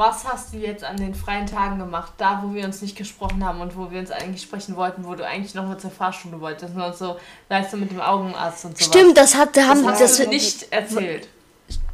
was 0.00 0.24
hast 0.24 0.54
du 0.54 0.56
jetzt 0.56 0.82
an 0.82 0.96
den 0.96 1.14
freien 1.14 1.46
Tagen 1.46 1.78
gemacht? 1.78 2.12
Da, 2.16 2.42
wo 2.42 2.54
wir 2.54 2.64
uns 2.64 2.80
nicht 2.80 2.96
gesprochen 2.96 3.44
haben 3.44 3.60
und 3.60 3.76
wo 3.76 3.90
wir 3.90 4.00
uns 4.00 4.10
eigentlich 4.10 4.40
sprechen 4.40 4.74
wollten, 4.76 5.04
wo 5.04 5.14
du 5.14 5.26
eigentlich 5.26 5.54
noch 5.54 5.66
mal 5.66 5.76
zur 5.76 5.90
Fahrschule 5.90 6.40
wolltest 6.40 6.74
und 6.74 6.96
so, 6.96 7.16
weißt 7.48 7.72
du, 7.72 7.76
mit 7.76 7.90
dem 7.90 8.00
Augenarzt 8.00 8.64
und 8.64 8.78
so. 8.78 8.84
Stimmt, 8.86 9.18
das 9.18 9.34
hat, 9.34 9.56
da 9.56 9.66
haben 9.66 9.84
das 9.84 9.98
das, 9.98 10.12
hast 10.12 10.20
du 10.20 10.28
nicht 10.28 10.72
erzählt. 10.72 11.28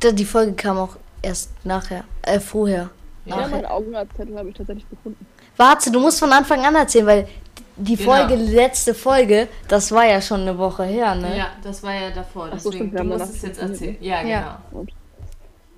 die 0.03 0.25
Folge 0.25 0.53
kam 0.53 0.79
auch 0.79 0.97
erst 1.21 1.51
nachher, 1.65 2.05
äh, 2.23 2.39
vorher. 2.39 2.91
Ja, 3.25 3.37
Nachher. 3.37 3.49
meinen 3.49 3.67
Augenarztzettel 3.67 4.39
habe 4.39 4.51
ich 4.51 4.57
tatsächlich 4.57 4.89
gefunden. 4.89 5.27
Warte, 5.57 5.91
du 5.91 5.99
musst 5.99 6.21
von 6.21 6.33
Anfang 6.33 6.65
an 6.65 6.77
erzählen, 6.77 7.07
weil 7.07 7.29
die 7.77 7.97
Genau. 7.97 8.11
Folge, 8.11 8.37
die 8.39 8.53
letzte 8.55 8.95
Folge, 8.95 9.49
das 9.69 9.93
war 9.93 10.07
ja 10.07 10.21
schon 10.21 10.41
eine 10.43 10.59
Woche 10.59 10.85
her, 10.85 11.15
ne? 11.15 11.37
Ja, 11.37 11.51
das 11.63 11.83
war 11.83 11.95
ja 11.95 12.11
davor. 12.11 12.47
Ach 12.51 12.59
so, 12.59 12.71
Deswegen, 12.71 12.91
stimmt, 12.91 12.99
du 12.99 13.05
musst 13.05 13.29
es 13.31 13.43
jetzt 13.43 13.59
erzählen. 13.59 13.97
Ja, 14.03 14.23
Ja. 14.23 14.63
genau. 14.71 14.87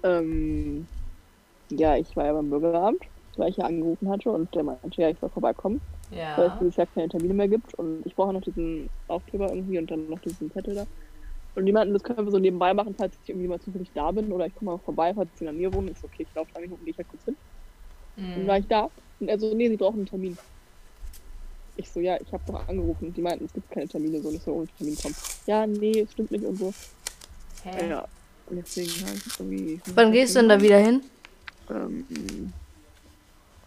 Ähm, 0.05 0.89
ja, 1.71 1.97
ich 1.97 2.15
war 2.17 2.27
ja 2.27 2.33
beim 2.35 2.51
Bürgeramt, 2.51 3.03
weil 3.37 3.51
ich 3.51 3.57
ja 3.57 3.65
angerufen 3.67 4.11
hatte 4.11 4.31
und 4.31 4.55
der 4.55 4.65
meinte, 4.65 5.01
ja, 5.03 5.11
ich 5.11 5.19
soll 5.21 5.31
vorbeikommen, 5.31 5.83
weil 6.37 6.49
es 6.49 6.53
Ja. 6.55 6.59
dieses 6.61 6.77
Jahr 6.77 6.87
keine 6.89 7.09
Termine 7.09 7.35
mehr 7.35 7.49
gibt 7.49 7.75
und 7.75 8.07
ich 8.07 8.15
brauche 8.17 8.33
noch 8.33 8.43
diesen 8.43 8.91
Aufkleber 9.09 9.49
irgendwie 9.53 9.79
und 9.79 9.91
dann 9.91 10.09
noch 10.09 10.21
diesen 10.21 10.51
Zettel 10.53 10.75
da. 10.75 10.87
Und 11.55 11.67
die 11.67 11.73
meinten, 11.73 11.95
das 11.95 12.03
können 12.05 12.27
wir 12.27 12.33
so 12.33 12.39
nebenbei 12.39 12.75
machen, 12.75 12.95
falls 12.97 13.19
ich 13.23 13.29
irgendwie 13.29 13.49
mal 13.49 13.61
zufällig 13.61 13.93
da 13.95 14.13
bin 14.13 14.33
oder 14.33 14.47
ich 14.47 14.55
komme 14.55 14.73
mal 14.73 14.79
vorbei, 14.81 15.15
falls 15.15 15.31
sie 15.39 15.45
in 15.45 15.47
der 15.47 15.55
Nähe 15.55 15.75
wohnen. 15.75 15.89
Ich 15.89 16.01
so, 16.01 16.07
okay, 16.07 16.25
ich 16.25 16.35
laufe 16.35 16.53
drei 16.53 16.63
Minuten, 16.63 16.85
gehe 16.85 16.93
ich 16.93 16.99
halt 16.99 17.09
kurz 17.09 17.25
hin. 17.25 17.37
Dann 18.35 18.47
Mhm. 18.47 18.49
war 18.49 18.59
ich 18.59 18.69
da 18.69 18.91
und 19.19 19.29
er 19.29 19.39
so, 19.39 19.55
nee, 19.55 19.69
sie 19.69 19.77
brauchen 19.77 19.99
einen 19.99 20.07
Termin. 20.07 20.39
Ich 21.79 21.89
so, 21.89 22.01
ja, 22.01 22.19
ich 22.21 22.33
habe 22.33 22.43
doch 22.47 22.69
angerufen. 22.69 23.15
Die 23.15 23.23
meinten, 23.23 23.45
es 23.45 23.53
gibt 23.53 23.71
keine 23.71 23.87
Termine, 23.87 24.21
so 24.21 24.31
nicht 24.31 24.45
so 24.45 24.53
ohne 24.53 24.67
Termin 24.77 24.97
kommen. 24.97 25.15
Ja, 25.47 25.65
nee, 25.65 26.01
es 26.01 26.11
stimmt 26.13 26.33
nicht 26.33 26.45
und 26.45 26.57
so. 26.57 26.75
Hä? 27.63 27.89
Ja, 27.89 28.05
und 28.47 28.57
deswegen 28.57 28.91
habe 29.07 29.17
ich 29.17 29.41
irgendwie. 29.41 29.81
Wann 29.95 30.13
gehst 30.13 30.35
du 30.35 30.41
denn 30.41 30.49
da 30.49 30.61
wieder 30.61 30.79
hin? 30.79 31.03
Ähm, 31.71 32.53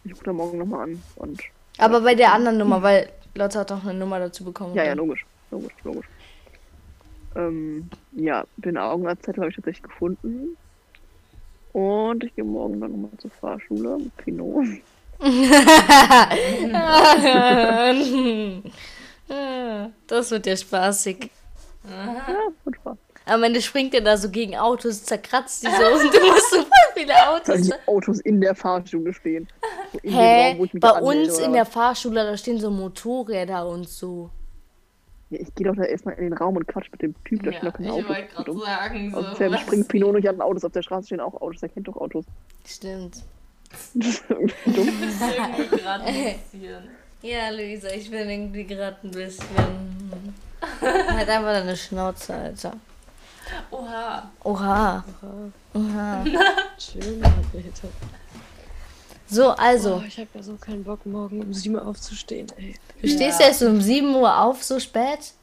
ich 0.04 0.12
rufe 0.12 0.26
da 0.26 0.34
morgen 0.34 0.58
nochmal 0.58 0.90
an 0.90 1.04
und. 1.16 1.42
Aber 1.78 2.02
bei 2.02 2.14
der 2.14 2.34
anderen 2.34 2.58
Nummer, 2.58 2.84
weil 2.84 3.10
Lotte 3.34 3.60
hat 3.60 3.72
doch 3.72 3.86
eine 3.86 3.98
Nummer 3.98 4.20
dazu 4.20 4.44
bekommen. 4.44 4.76
Ja, 4.76 4.84
ja, 4.84 4.94
logisch. 4.94 5.26
Logisch, 5.50 5.74
logisch. 5.86 6.08
Ähm, 7.36 7.90
ja, 8.12 8.44
den 8.58 8.78
Augenarztzettel 8.78 9.42
habe 9.42 9.50
ich 9.52 9.56
tatsächlich 9.56 9.84
gefunden. 9.84 10.58
Und 11.72 12.26
ich 12.26 12.36
gehe 12.36 12.44
morgen 12.44 12.82
dann 12.82 12.92
nochmal 12.92 13.18
zur 13.20 13.32
Fahrschule 13.32 13.98
mit 14.00 14.18
Pinot. 14.18 14.66
das 20.08 20.32
wird 20.32 20.46
ja 20.46 20.56
spaßig. 20.58 21.30
Ja, 21.90 22.26
Spaß. 22.76 22.98
Am 23.26 23.44
Ende 23.44 23.62
springt 23.62 23.94
er 23.94 24.02
da 24.02 24.18
so 24.18 24.30
gegen 24.30 24.58
Autos, 24.58 25.04
zerkratzt 25.04 25.64
die 25.64 25.68
so 25.68 25.74
und 25.74 26.14
du 26.14 26.28
musst 26.28 26.50
so 26.50 26.58
voll 26.58 26.66
viele 26.96 27.14
Autos. 27.30 27.62
die 27.62 27.74
Autos 27.86 28.20
in 28.22 28.42
der 28.42 28.56
Fahrschule 28.56 29.14
stehen. 29.14 29.48
So 29.94 30.00
Hä? 30.10 30.56
Raum, 30.58 30.70
Bei 30.80 30.90
anmelde, 30.90 31.30
uns 31.30 31.38
in 31.40 31.46
was? 31.46 31.54
der 31.54 31.66
Fahrschule, 31.66 32.24
da 32.24 32.36
stehen 32.38 32.60
so 32.60 32.72
Motorräder 32.72 33.68
und 33.68 33.88
so. 33.88 34.30
Ja, 35.30 35.40
ich 35.40 35.54
gehe 35.56 35.68
doch 35.68 35.76
da 35.76 35.84
erstmal 35.84 36.16
in 36.16 36.24
den 36.26 36.34
Raum 36.34 36.58
und 36.58 36.68
quatsch 36.68 36.90
mit 36.92 37.02
dem 37.04 37.16
Typ, 37.24 37.44
da 37.44 37.52
Ja, 37.52 37.58
stehen 37.58 37.70
doch 37.72 37.78
keine 37.78 38.00
ich 38.00 38.10
wollte 38.10 38.28
gerade 38.34 38.52
Und 38.52 38.62
sagen, 38.64 39.12
so. 39.12 39.18
Außerdem 39.18 39.58
springt 39.60 39.88
Pinot 39.88 40.16
nicht 40.16 40.28
an 40.28 40.42
Autos. 40.42 40.66
Auf 40.66 40.72
der 40.74 40.82
Straße 40.82 41.06
stehen 41.06 41.20
auch 41.22 41.40
Autos. 41.40 41.62
Er 41.64 41.70
kennt 41.70 41.88
doch 41.88 41.96
Autos. 41.98 42.26
Stimmt. 42.66 43.24
Das 43.94 44.08
ist 44.08 44.24
irgendwie 44.30 44.54
dumm. 44.74 45.70
Gerade 45.72 46.04
passieren. 46.04 46.88
Ja, 47.22 47.50
Luisa, 47.50 47.90
ich 47.90 48.10
bin 48.10 48.30
irgendwie 48.30 48.64
gerade 48.64 48.98
ein 49.04 49.12
bisschen. 49.12 49.46
halt 50.82 51.30
einfach 51.30 51.54
deine 51.54 51.76
Schnauze, 51.78 52.34
Alter. 52.34 52.74
Oha. 53.72 54.32
Oha. 54.44 55.04
Oha. 55.74 56.24
Schön, 56.80 57.24
Alter. 57.24 57.90
So, 59.28 59.50
also, 59.52 59.96
Oh, 59.96 60.04
ich 60.08 60.18
habe 60.18 60.28
ja 60.34 60.44
so 60.44 60.56
keinen 60.56 60.84
Bock, 60.84 61.06
morgen 61.06 61.42
um 61.42 61.54
7 61.54 61.76
Uhr 61.76 61.88
aufzustehen, 61.88 62.48
ey. 62.58 62.76
du 63.02 63.08
stehst 63.08 63.40
Ja. 63.40 63.48
erst 63.48 63.62
um 63.64 63.80
7 63.82 64.14
Uhr 64.16 64.38
auf, 64.42 64.62
so 64.64 64.80
spät? 64.80 65.34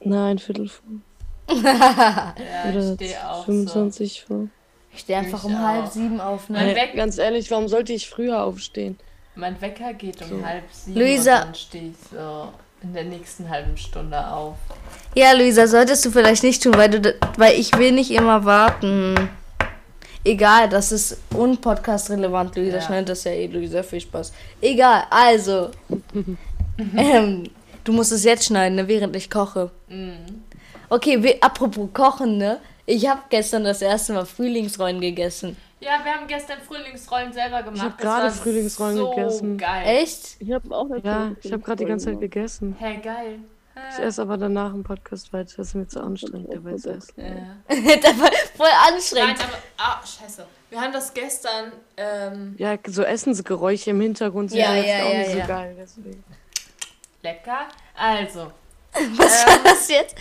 Nein, 0.00 0.38
Viertel 0.38 0.68
vor. 0.68 0.84
Ja, 1.62 2.34
Oder 2.68 2.90
ich 2.90 2.94
stehe 2.94 3.30
auch 3.30 3.44
25 3.44 4.24
vor. 4.26 4.48
Ich 4.92 5.00
stehe 5.00 5.18
einfach 5.18 5.38
Ich 5.38 5.44
um 5.44 5.54
auch. 5.56 5.60
halb 5.66 5.86
sieben 5.88 6.20
auf, 6.20 6.48
Mein 6.48 6.68
ne? 6.68 6.74
Weck- 6.76 6.94
Ganz 6.96 7.18
ehrlich, 7.18 7.50
warum 7.50 7.68
sollte 7.68 7.92
ich 7.92 8.08
früher 8.08 8.42
aufstehen? 8.42 8.98
Mein 9.36 9.60
Wecker 9.60 9.94
geht 9.94 10.20
um 10.22 10.40
So. 10.40 10.44
halb 10.46 10.64
sieben 10.72 10.98
Luisa. 11.00 11.36
und 11.38 11.44
dann 11.46 11.54
stehe 11.54 11.88
ich 11.90 11.96
so 12.12 12.48
in 12.82 12.92
der 12.94 13.04
nächsten 13.04 13.48
halben 13.48 13.76
Stunde 13.76 14.26
auf. 14.26 14.56
Ja, 15.14 15.32
Luisa, 15.32 15.66
solltest 15.66 16.04
du 16.04 16.10
vielleicht 16.10 16.42
nicht 16.42 16.62
tun, 16.62 16.74
weil 16.76 16.88
du, 16.90 17.14
weil 17.36 17.58
ich 17.58 17.76
will 17.78 17.92
nicht 17.92 18.10
immer 18.10 18.44
warten. 18.44 19.28
Egal, 20.24 20.68
das 20.68 20.92
ist 20.92 21.18
unpodcast 21.34 22.10
relevant, 22.10 22.54
Luisa. 22.56 22.76
Ja. 22.76 22.82
Schneidet 22.82 23.08
das 23.10 23.24
ja 23.24 23.30
eh, 23.30 23.46
Luisa. 23.46 23.82
Viel 23.82 24.00
Spaß. 24.00 24.32
Egal, 24.60 25.04
also. 25.08 25.70
ähm, 26.96 27.44
du 27.84 27.92
musst 27.92 28.12
es 28.12 28.24
jetzt 28.24 28.46
schneiden, 28.46 28.74
ne, 28.76 28.88
während 28.88 29.14
ich 29.16 29.30
koche. 29.30 29.70
Mhm. 29.88 30.42
Okay, 30.88 31.38
apropos 31.40 31.88
Kochen, 31.94 32.36
ne? 32.36 32.58
Ich 32.90 33.08
habe 33.08 33.20
gestern 33.28 33.62
das 33.62 33.82
erste 33.82 34.12
Mal 34.14 34.26
Frühlingsrollen 34.26 35.00
gegessen. 35.00 35.56
Ja, 35.78 36.00
wir 36.02 36.12
haben 36.12 36.26
gestern 36.26 36.58
Frühlingsrollen 36.60 37.32
selber 37.32 37.62
gemacht. 37.62 37.82
hab 37.82 37.96
Das 37.96 38.04
gerade 38.04 38.30
Frühlingsrollen 38.32 38.96
so 38.96 39.10
gegessen. 39.10 39.56
Geil. 39.58 39.86
Echt? 40.02 40.36
Ich 40.40 40.50
habe 40.50 40.74
auch 40.76 40.88
Ja, 41.04 41.30
ich 41.40 41.52
habe 41.52 41.62
gerade 41.62 41.84
die 41.84 41.88
ganze 41.88 42.06
Zeit 42.06 42.18
gegessen. 42.20 42.74
Hä, 42.80 42.96
geil. 43.02 43.38
Ich 43.92 43.98
esse 44.04 44.20
aber 44.22 44.36
danach 44.36 44.74
im 44.74 44.82
Podcast 44.82 45.32
weiter. 45.32 45.54
Das 45.56 45.68
ist 45.68 45.74
mir 45.74 45.86
zu 45.86 46.02
anstrengend, 46.02 46.52
dabei 46.52 46.74
zu 46.74 46.90
essen. 46.90 47.12
Ja. 47.16 47.76
das 48.02 48.18
war 48.18 48.30
voll 48.56 48.66
Nein, 48.66 48.94
anstrengend. 48.94 49.38
aber. 49.44 49.58
Ah, 49.78 50.00
scheiße. 50.04 50.44
Wir 50.68 50.80
haben 50.80 50.92
das 50.92 51.14
gestern. 51.14 51.72
Ähm, 51.96 52.56
Ja, 52.58 52.76
so 52.88 53.02
Essensgeräusche 53.04 53.90
im 53.90 54.00
Hintergrund 54.00 54.50
sind 54.50 54.58
Ja, 54.60 54.74
jetzt 54.74 54.88
ja, 54.88 55.04
auch 55.06 55.12
ja, 55.12 55.18
nicht 55.20 55.34
ja. 55.36 55.42
so 55.42 55.48
geil. 55.48 55.76
Deswegen. 55.78 56.24
lecker. 57.22 57.68
Also, 57.96 58.50
Was 59.16 59.46
war 59.46 59.58
das 59.62 59.88
jetzt? 59.88 60.16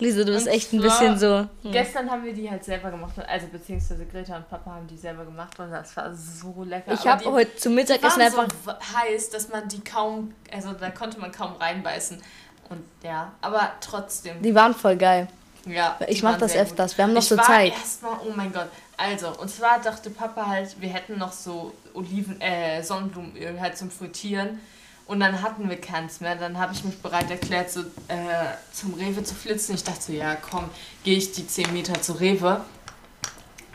Luisa, 0.00 0.22
du 0.22 0.32
bist 0.32 0.46
Und 0.46 0.52
echt 0.52 0.72
ein 0.72 0.80
bisschen 0.80 1.18
so. 1.18 1.38
hm. 1.62 1.72
gestern 1.72 2.08
haben 2.10 2.24
wir 2.24 2.32
die 2.32 2.48
halt 2.48 2.64
selber 2.64 2.90
gemacht. 2.90 3.14
Also, 3.26 3.48
beziehungsweise 3.48 4.06
Greta 4.06 4.36
und 4.36 4.48
Papa 4.48 4.70
haben 4.70 4.86
die 4.86 4.96
selber 4.96 5.24
gemacht 5.24 5.58
und 5.58 5.70
das 5.72 5.96
war 5.96 6.14
so 6.14 6.62
lecker. 6.64 6.92
Ich 6.92 7.06
habe 7.06 7.24
heute 7.32 7.56
zum 7.56 7.74
Mittagessen 7.74 8.20
waren 8.20 8.30
so 8.32 8.38
einfach. 8.40 8.78
w- 8.78 8.96
heiß, 8.96 9.30
dass 9.30 9.48
man 9.48 9.66
die 9.68 9.80
kaum, 9.80 10.32
also 10.52 10.72
da 10.72 10.90
konnte 10.90 11.18
man 11.18 11.32
kaum 11.32 11.54
reinbeißen. 11.56 12.22
Und 12.70 12.84
ja, 13.02 13.32
aber 13.40 13.72
trotzdem. 13.80 14.40
Die 14.42 14.54
waren 14.54 14.74
voll 14.74 14.96
geil. 14.96 15.26
Ja, 15.66 15.98
Ich 16.06 16.18
die 16.18 16.22
mach 16.22 16.32
waren 16.32 16.40
das 16.40 16.52
gut. 16.52 16.60
öfters. 16.62 16.96
Wir 16.96 17.04
haben 17.04 17.12
noch 17.12 17.22
ich 17.22 17.28
so 17.28 17.36
war 17.36 17.44
Zeit. 17.44 17.72
Erstmal, 17.72 18.12
oh 18.24 18.32
mein 18.36 18.52
Gott. 18.52 18.68
Also, 18.96 19.28
und 19.40 19.48
zwar 19.50 19.80
dachte 19.80 20.10
Papa 20.10 20.46
halt, 20.46 20.80
wir 20.80 20.88
hätten 20.90 21.18
noch 21.18 21.32
so 21.32 21.72
Oliven, 21.94 22.40
äh, 22.40 22.82
Sonnenblumenöl 22.82 23.60
halt 23.60 23.76
zum 23.76 23.90
Frittieren. 23.90 24.60
Und 25.08 25.20
dann 25.20 25.40
hatten 25.42 25.70
wir 25.70 25.80
keins 25.80 26.20
mehr. 26.20 26.36
Dann 26.36 26.58
habe 26.58 26.74
ich 26.74 26.84
mich 26.84 26.98
bereit 27.00 27.30
erklärt, 27.30 27.70
so, 27.70 27.80
äh, 28.08 28.54
zum 28.72 28.92
Rewe 28.92 29.24
zu 29.24 29.34
flitzen. 29.34 29.74
Ich 29.74 29.82
dachte 29.82 30.02
so, 30.02 30.12
ja 30.12 30.36
komm, 30.36 30.68
gehe 31.02 31.16
ich 31.16 31.32
die 31.32 31.46
10 31.46 31.72
Meter 31.72 32.00
zu 32.00 32.12
Rewe. 32.12 32.60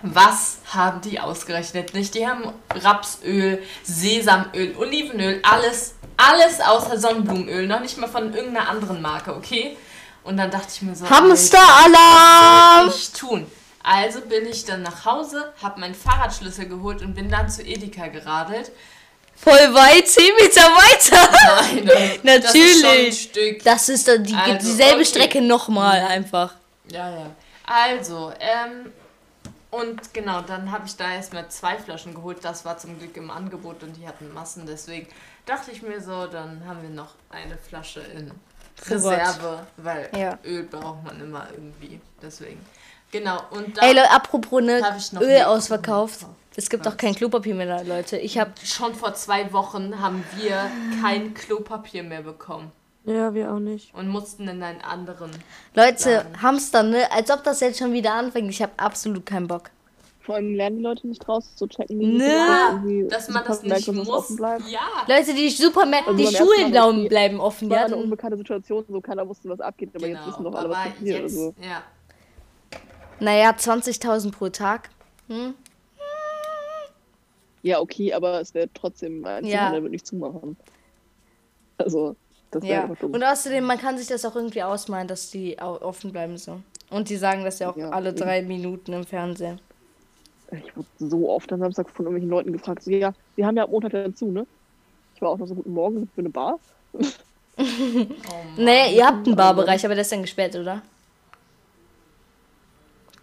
Was 0.04 0.58
haben 0.72 1.02
die 1.02 1.19
ausgerechnet 1.19 1.96
nicht? 1.96 2.13
Die 2.13 2.28
haben 2.28 2.54
Rapsöl, 2.69 3.63
Sesamöl, 3.84 4.76
Olivenöl, 4.78 5.41
alles, 5.41 5.96
alles 6.17 6.62
außer 6.62 7.00
Sonnenblumenöl. 7.00 7.65
Noch 7.67 7.80
nicht 7.80 7.98
mal 7.98 8.08
von 8.08 8.32
irgendeiner 8.32 8.69
anderen 8.69 9.02
Marke, 9.02 9.36
okay? 9.36 9.76
Und 10.24 10.38
dann 10.38 10.52
dachte 10.52 10.67
ich 10.72 10.84
mir 10.84 10.96
so, 10.96 11.10
Hamsteralarm! 11.10 12.86
was 12.86 12.93
soll 12.93 12.96
ich 12.96 13.12
tun? 13.13 13.48
Also 13.82 14.22
bin 14.22 14.46
ich 14.46 14.65
dann 14.65 14.84
nach 14.84 15.04
Hause, 15.06 15.52
habe 15.63 15.80
meinen 15.80 15.96
Fahrradschlüssel 15.96 16.67
geholt 16.67 17.02
und 17.02 17.15
bin 17.15 17.32
dann 17.32 17.50
zu 17.50 17.63
Edeka 17.63 18.08
geradelt. 18.08 18.72
Voll 19.36 19.74
weit, 19.74 20.08
10 20.08 20.24
Meter 20.39 20.62
weiter. 20.62 21.84
Nein, 22.24 22.41
das 22.41 22.56
ist 22.56 22.80
schon 22.80 22.89
ein 22.89 22.96
Natürlich. 22.96 23.22
Stück. 23.24 23.63
Das 23.63 23.89
ist 23.89 24.08
dann 24.08 24.24
die, 24.24 24.34
Also, 24.34 24.58
dieselbe 24.67 24.96
okay. 25.02 25.06
Strecke 25.06 25.41
nochmal 25.41 26.00
einfach. 26.02 26.54
Ja, 26.89 27.10
ja. 27.10 27.26
Also, 27.65 28.32
ähm, 28.39 28.91
und 29.72 30.13
genau, 30.13 30.41
dann 30.41 30.72
habe 30.72 30.86
ich 30.86 30.96
da 30.96 31.12
erstmal 31.13 31.50
zwei 31.50 31.78
Flaschen 31.78 32.13
geholt. 32.13 32.38
Das 32.43 32.63
war 32.63 32.78
zum 32.78 32.98
Glück 33.00 33.17
im 33.17 33.32
Angebot 33.32 33.84
und 33.84 33.98
die 33.98 34.08
hatten 34.08 34.34
Massen. 34.34 34.65
Deswegen 34.67 35.08
dachte 35.46 35.72
ich 35.72 35.82
mir 35.82 36.00
so, 36.00 36.28
dann 36.28 36.63
haben 36.67 36.82
wir 36.82 36.89
noch 36.89 37.15
eine 37.30 37.58
Flasche 37.58 38.02
in. 38.02 38.32
Reserve, 38.89 39.65
weil 39.78 40.10
Ja. 40.15 40.38
Öl 40.43 40.63
braucht 40.63 41.04
man 41.04 41.19
immer 41.22 41.48
irgendwie. 41.52 42.00
Deswegen. 42.22 42.63
Genau, 43.12 43.39
und 43.52 43.78
Ey, 43.82 43.93
dann 43.93 43.96
Leute, 43.98 44.12
apropos 44.12 44.62
ne, 44.63 44.82
Hab 44.84 44.98
ich 44.98 45.12
noch 45.13 45.22
Öl 45.22 45.41
ausverkauft. 45.43 46.22
Es 46.56 46.70
gibt 46.70 46.88
auch 46.88 46.98
kein 46.98 47.16
Klopapier 47.16 47.56
mehr, 47.56 47.66
da, 47.66 47.82
Leute. 47.82 48.18
Ich 48.18 48.38
habe 48.38 48.52
schon 48.63 48.94
vor 48.94 49.13
zwei 49.16 49.52
Wochen 49.54 50.00
haben 50.00 50.24
wir 50.38 50.70
kein 51.02 51.34
Klopapier 51.34 52.04
mehr 52.04 52.22
bekommen 52.22 52.72
Ja, 53.06 53.34
wir 53.34 53.52
auch 53.52 53.60
nicht. 53.60 53.94
und 53.96 54.08
mussten 54.08 54.48
in 54.48 54.62
einen 54.62 54.82
anderen. 54.82 55.32
Leute, 55.74 56.12
Laden. 56.18 56.42
Hamster, 56.42 56.84
ne? 56.84 57.12
Als 57.12 57.32
ob 57.32 57.44
das 57.44 57.60
jetzt 57.60 57.80
schon 57.80 57.92
wieder 57.94 58.13
anfängt. 58.13 58.50
Ich 58.52 58.62
habe 58.62 58.72
absolut 58.78 59.26
keinen 59.26 59.48
Bock. 59.48 59.72
Vor 60.22 60.36
allem 60.36 60.54
lernen 60.56 60.78
die 60.78 60.84
Leute 60.84 61.06
nicht 61.08 61.28
raus 61.28 61.54
zu 61.56 61.68
checken, 61.68 62.00
wie 62.00 62.06
Ne. 62.18 63.08
Dass 63.10 63.28
man 63.30 63.44
das 63.46 63.62
nicht 63.62 63.92
muss. 63.92 64.38
Ja. 64.39 64.80
Leute, 65.08 65.34
die 65.34 65.50
Supermärkte, 65.50 66.12
Also 66.12 66.30
die 66.30 66.34
Schulen 66.36 66.72
bleiben, 66.72 67.08
bleiben 67.10 67.39
offen. 67.42 67.70
war 67.70 67.78
Ja, 67.80 67.86
eine 67.86 67.98
unbekannte 67.98 68.38
Situation, 68.38 68.86
so 68.88 69.02
keiner 69.02 69.28
wusste, 69.28 69.50
was 69.50 69.60
abgeht, 69.60 69.89
aber 69.96 70.08
jetzt 70.08 70.26
wissen 70.26 70.44
doch 70.46 70.54
alle, 70.56 70.70
was 70.70 70.78
passiert. 70.78 71.22
jetzt, 71.24 71.24
Also, 71.24 71.54
ja. 71.62 71.82
naja, 73.20 73.50
20.000 73.52 74.32
pro 74.32 74.48
Tag. 74.50 74.89
Hm? 75.28 75.56
Ja, 77.63 77.80
okay, 77.80 78.13
aber 78.13 78.39
es 78.41 78.54
wäre 78.54 78.69
trotzdem 78.73 79.26
ein 79.26 79.45
Ja. 79.45 79.60
Zimmer, 79.60 79.71
der 79.71 79.82
wird 79.84 79.91
nicht 79.93 80.06
zumachen. 80.06 80.58
Also, 81.78 82.15
das 82.52 82.62
wäre 82.63 82.73
Ja. 82.73 82.82
einfach 82.84 82.97
dumm. 82.99 83.13
Und 83.13 83.23
außerdem, 83.23 83.63
man 83.63 83.78
kann 83.80 83.97
sich 83.97 84.08
das 84.08 84.26
auch 84.26 84.36
irgendwie 84.36 84.62
ausmalen, 84.62 85.08
dass 85.08 85.32
die 85.32 85.58
offen 85.60 86.12
bleiben 86.12 86.38
so. 86.38 86.60
Und 86.91 87.10
die 87.10 87.15
sagen 87.15 87.43
das 87.43 87.60
ja 87.60 87.71
auch 87.71 87.78
Ja, 87.78 87.89
alle 87.89 88.10
eben. 88.10 88.17
drei 88.19 88.41
Minuten 88.43 88.93
im 88.93 89.06
Fernsehen. 89.06 89.60
Ich 90.52 90.76
wurde 90.78 90.88
so 90.99 91.30
oft 91.30 91.52
am 91.52 91.60
Samstag 91.62 91.89
von 91.89 92.06
irgendwelchen 92.06 92.30
Leuten 92.30 92.54
gefragt, 92.54 92.84
so, 92.84 92.91
ja, 92.91 93.13
wir 93.36 93.47
haben 93.47 93.58
ja 93.58 93.63
am 93.63 93.71
Montag 93.71 93.91
dazu, 93.93 94.30
ne? 94.30 94.45
Ich 95.15 95.21
war 95.21 95.30
auch 95.30 95.38
noch 95.38 95.47
so, 95.47 95.56
guten 95.56 95.73
Morgen, 95.73 96.02
wir 96.15 96.21
eine 96.21 96.30
Bar? 96.30 96.60
Oh. 97.56 97.62
Nee, 98.58 98.95
ihr 98.95 99.06
habt 99.06 99.28
einen 99.28 99.36
Barbereich, 99.36 99.86
aber 99.86 99.93
der 99.93 100.02
ist 100.02 100.12
dann 100.12 100.23
gesperrt, 100.23 100.56
oder? 100.56 100.82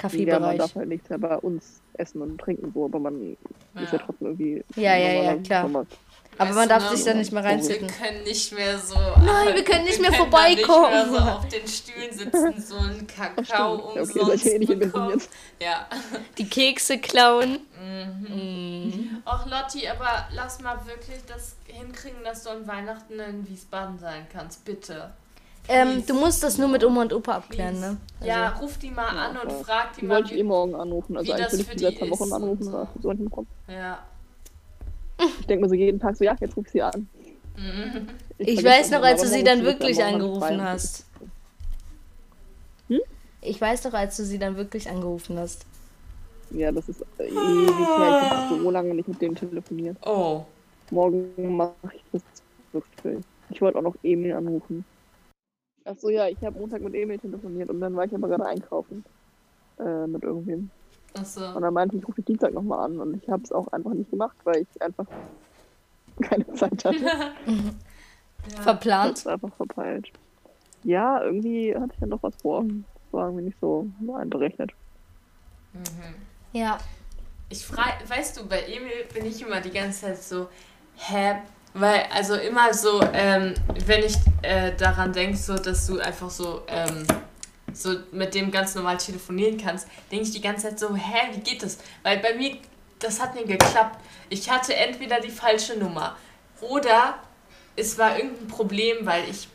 Ja, 0.02 0.08
man 0.08 0.10
Kaffeebereich. 0.10 0.58
darf 0.58 0.74
halt 0.74 0.88
nichts 0.88 1.08
mehr 1.10 1.18
bei 1.18 1.36
uns 1.36 1.80
essen 1.94 2.22
und 2.22 2.38
trinken, 2.40 2.70
so, 2.74 2.84
aber 2.86 2.98
man 2.98 3.32
ist 3.32 3.38
ja 3.74 3.82
Ja. 3.82 3.98
trotzdem 4.06 4.26
irgendwie. 4.28 4.64
Ja, 4.76 4.96
ja, 4.96 5.22
ja, 5.22 5.36
klar. 5.36 5.62
Sommer. 5.62 5.86
Aber 6.38 6.48
Weißt 6.50 6.58
man 6.58 6.68
darf 6.70 6.88
sich 6.88 7.04
da 7.04 7.12
nicht 7.12 7.32
mehr 7.32 7.42
Wir 7.42 7.50
reinziehen. 7.50 7.86
können 7.86 8.22
nicht 8.22 8.52
mehr 8.52 8.78
so. 8.78 8.94
Nein, 8.94 9.54
wir 9.54 9.64
können 9.64 9.84
nicht 9.84 10.00
mehr 10.00 10.10
können 10.10 10.30
vorbeikommen. 10.30 10.90
Nicht 10.94 11.10
mehr 11.10 11.20
so 11.20 11.28
auf 11.30 11.48
den 11.48 11.66
Stühlen 11.68 12.12
sitzen, 12.12 12.62
so 12.62 12.76
ein 12.76 13.06
Ach, 13.18 13.36
Kakao. 13.36 13.92
Ja, 13.94 14.00
umsonst 14.02 14.16
okay, 14.46 14.54
eh 14.54 14.58
nicht 14.60 14.78
bekommen. 14.78 15.20
Ja. 15.60 15.86
Die 16.38 16.48
Kekse 16.48 16.98
klauen. 16.98 17.58
Mhm. 17.78 18.26
Mhm. 18.34 19.22
Och 19.26 19.44
Lotti, 19.50 19.86
aber 19.88 20.28
lass 20.34 20.60
mal 20.62 20.78
wirklich 20.86 21.18
das 21.26 21.56
hinkriegen, 21.66 22.24
dass 22.24 22.44
du 22.44 22.50
an 22.50 22.66
Weihnachten 22.66 23.18
in 23.20 23.46
Wiesbaden 23.48 23.98
sein 23.98 24.26
kannst, 24.32 24.64
bitte. 24.64 25.10
Ähm, 25.68 26.04
du 26.06 26.14
musst 26.14 26.42
das 26.42 26.58
nur 26.58 26.68
mit 26.68 26.84
Oma 26.84 27.02
und 27.02 27.12
Opa 27.12 27.36
abklären, 27.36 27.76
Please. 27.76 27.92
ne? 27.92 28.26
Ja, 28.26 28.48
ruf 28.60 28.78
die 28.78 28.90
mal 28.90 29.14
Ja, 29.14 29.28
an 29.28 29.36
und 29.36 29.48
klar. 29.48 29.64
frag 29.64 29.94
die 29.94 30.00
Die 30.00 30.06
mal, 30.06 30.16
wollte 30.16 30.34
ich 30.34 30.40
eh 30.40 30.42
morgen 30.42 30.74
anrufen. 30.74 31.16
Also 31.16 31.28
wie 31.28 31.32
eigentlich 31.34 31.52
will 31.52 31.60
ich 31.60 31.68
die 31.68 31.78
seit 31.84 31.94
ist 32.00 32.10
Wochen 32.10 32.22
und 32.24 32.32
anrufen, 32.32 32.64
so. 32.64 32.88
so 33.00 33.12
nicht 33.12 33.24
bekommen. 33.24 33.46
Ja. 33.68 33.98
Ich 35.40 35.46
denke 35.46 35.62
mir 35.64 35.68
so 35.68 35.74
jeden 35.74 36.00
Tag 36.00 36.16
so, 36.16 36.24
ja, 36.24 36.34
jetzt 36.40 36.56
ruf 36.56 36.66
ich 36.66 36.72
sie 36.72 36.82
an. 36.82 37.08
Mhm. 37.56 38.08
Ich 38.38 38.62
vergesse 38.62 38.64
weiß 38.64 38.90
noch, 38.92 39.02
als 39.02 39.20
du 39.22 39.28
sie 39.28 39.44
dann 39.44 39.62
wirklich 39.64 39.98
ja 39.98 40.08
angerufen 40.08 40.62
hast. 40.62 41.04
Hm? 42.88 43.00
Ich 43.42 43.60
weiß 43.60 43.84
noch, 43.84 43.92
als 43.94 44.16
du 44.16 44.24
sie 44.24 44.38
dann 44.38 44.56
wirklich 44.56 44.88
angerufen 44.88 45.38
hast. 45.38 45.66
Ja, 46.50 46.72
das 46.72 46.88
ist 46.88 47.02
äh, 47.18 47.26
ewig 47.28 47.76
her. 47.76 48.20
Ich 48.24 48.30
habe 48.30 48.60
so 48.60 48.70
lange 48.70 48.94
nicht 48.94 49.08
mit 49.08 49.20
dem 49.20 49.34
telefoniert. 49.36 49.96
Oh. 50.04 50.44
Morgen 50.90 51.56
mache 51.56 51.72
ich 51.94 52.02
das 52.12 52.22
wirklich. 52.72 53.24
Ich 53.50 53.60
wollte 53.60 53.78
auch 53.78 53.82
noch 53.82 53.96
Emil 54.02 54.32
anrufen. 54.32 54.84
Ach 55.90 55.96
so, 55.98 56.08
ja, 56.10 56.28
ich 56.28 56.38
habe 56.44 56.58
Montag 56.58 56.82
mit 56.82 56.94
Emil 56.94 57.18
telefoniert 57.18 57.68
und 57.70 57.80
dann 57.80 57.96
war 57.96 58.04
ich 58.04 58.14
aber 58.14 58.28
gerade 58.28 58.46
einkaufen. 58.46 59.04
Äh, 59.78 60.06
mit 60.06 60.22
irgendwem. 60.22 60.70
Achso. 61.14 61.54
Und 61.54 61.62
dann 61.62 61.74
meinte 61.74 61.96
ich, 61.96 62.02
ich 62.02 62.08
rufe 62.08 62.22
Dienstag 62.22 62.52
nochmal 62.52 62.84
an. 62.84 62.98
Und 63.00 63.22
ich 63.22 63.28
habe 63.28 63.42
es 63.42 63.50
auch 63.50 63.66
einfach 63.68 63.92
nicht 63.94 64.10
gemacht, 64.10 64.36
weil 64.44 64.62
ich 64.62 64.82
einfach 64.82 65.06
keine 66.22 66.46
Zeit 66.54 66.84
hatte. 66.84 66.96
Ich 68.46 68.54
Ja. 68.54 68.62
Verplant. 68.62 69.10
hab's 69.10 69.26
einfach 69.26 69.54
verpeilt. 69.56 70.10
Ja, 70.82 71.22
irgendwie 71.22 71.74
hatte 71.74 71.92
ich 71.92 72.00
dann 72.00 72.08
noch 72.08 72.22
was 72.22 72.34
vor. 72.40 72.62
Das 72.64 73.12
war 73.12 73.26
irgendwie 73.26 73.44
nicht 73.44 73.58
so 73.60 73.86
einberechnet. 74.16 74.72
Mhm. 75.74 76.14
Ja. 76.52 76.78
Ich 77.50 77.66
frage, 77.66 78.08
weißt 78.08 78.38
du, 78.40 78.48
bei 78.48 78.62
Emil 78.62 79.04
bin 79.12 79.26
ich 79.26 79.42
immer 79.42 79.60
die 79.60 79.70
ganze 79.70 80.00
Zeit 80.06 80.22
so, 80.22 80.48
hä? 80.96 81.34
Weil, 81.74 82.06
also 82.12 82.34
immer 82.34 82.74
so, 82.74 83.00
ähm, 83.12 83.54
wenn 83.86 84.02
ich 84.02 84.16
äh, 84.42 84.72
daran 84.76 85.12
denke, 85.12 85.36
so, 85.36 85.56
dass 85.56 85.86
du 85.86 86.00
einfach 86.00 86.30
so, 86.30 86.62
ähm, 86.66 87.06
so 87.72 87.94
mit 88.10 88.34
dem 88.34 88.50
ganz 88.50 88.74
normal 88.74 88.96
telefonieren 88.96 89.56
kannst, 89.56 89.86
denke 90.10 90.24
ich 90.24 90.32
die 90.32 90.40
ganze 90.40 90.68
Zeit 90.68 90.80
so, 90.80 90.94
hä, 90.96 91.28
wie 91.32 91.40
geht 91.40 91.62
das? 91.62 91.78
Weil 92.02 92.18
bei 92.18 92.34
mir, 92.34 92.56
das 92.98 93.20
hat 93.20 93.34
nie 93.34 93.44
geklappt. 93.44 94.00
Ich 94.28 94.50
hatte 94.50 94.74
entweder 94.74 95.20
die 95.20 95.30
falsche 95.30 95.78
Nummer 95.78 96.16
oder 96.60 97.14
es 97.76 97.96
war 97.98 98.16
irgendein 98.16 98.48
Problem, 98.48 99.06
weil 99.06 99.28
ich 99.28 99.48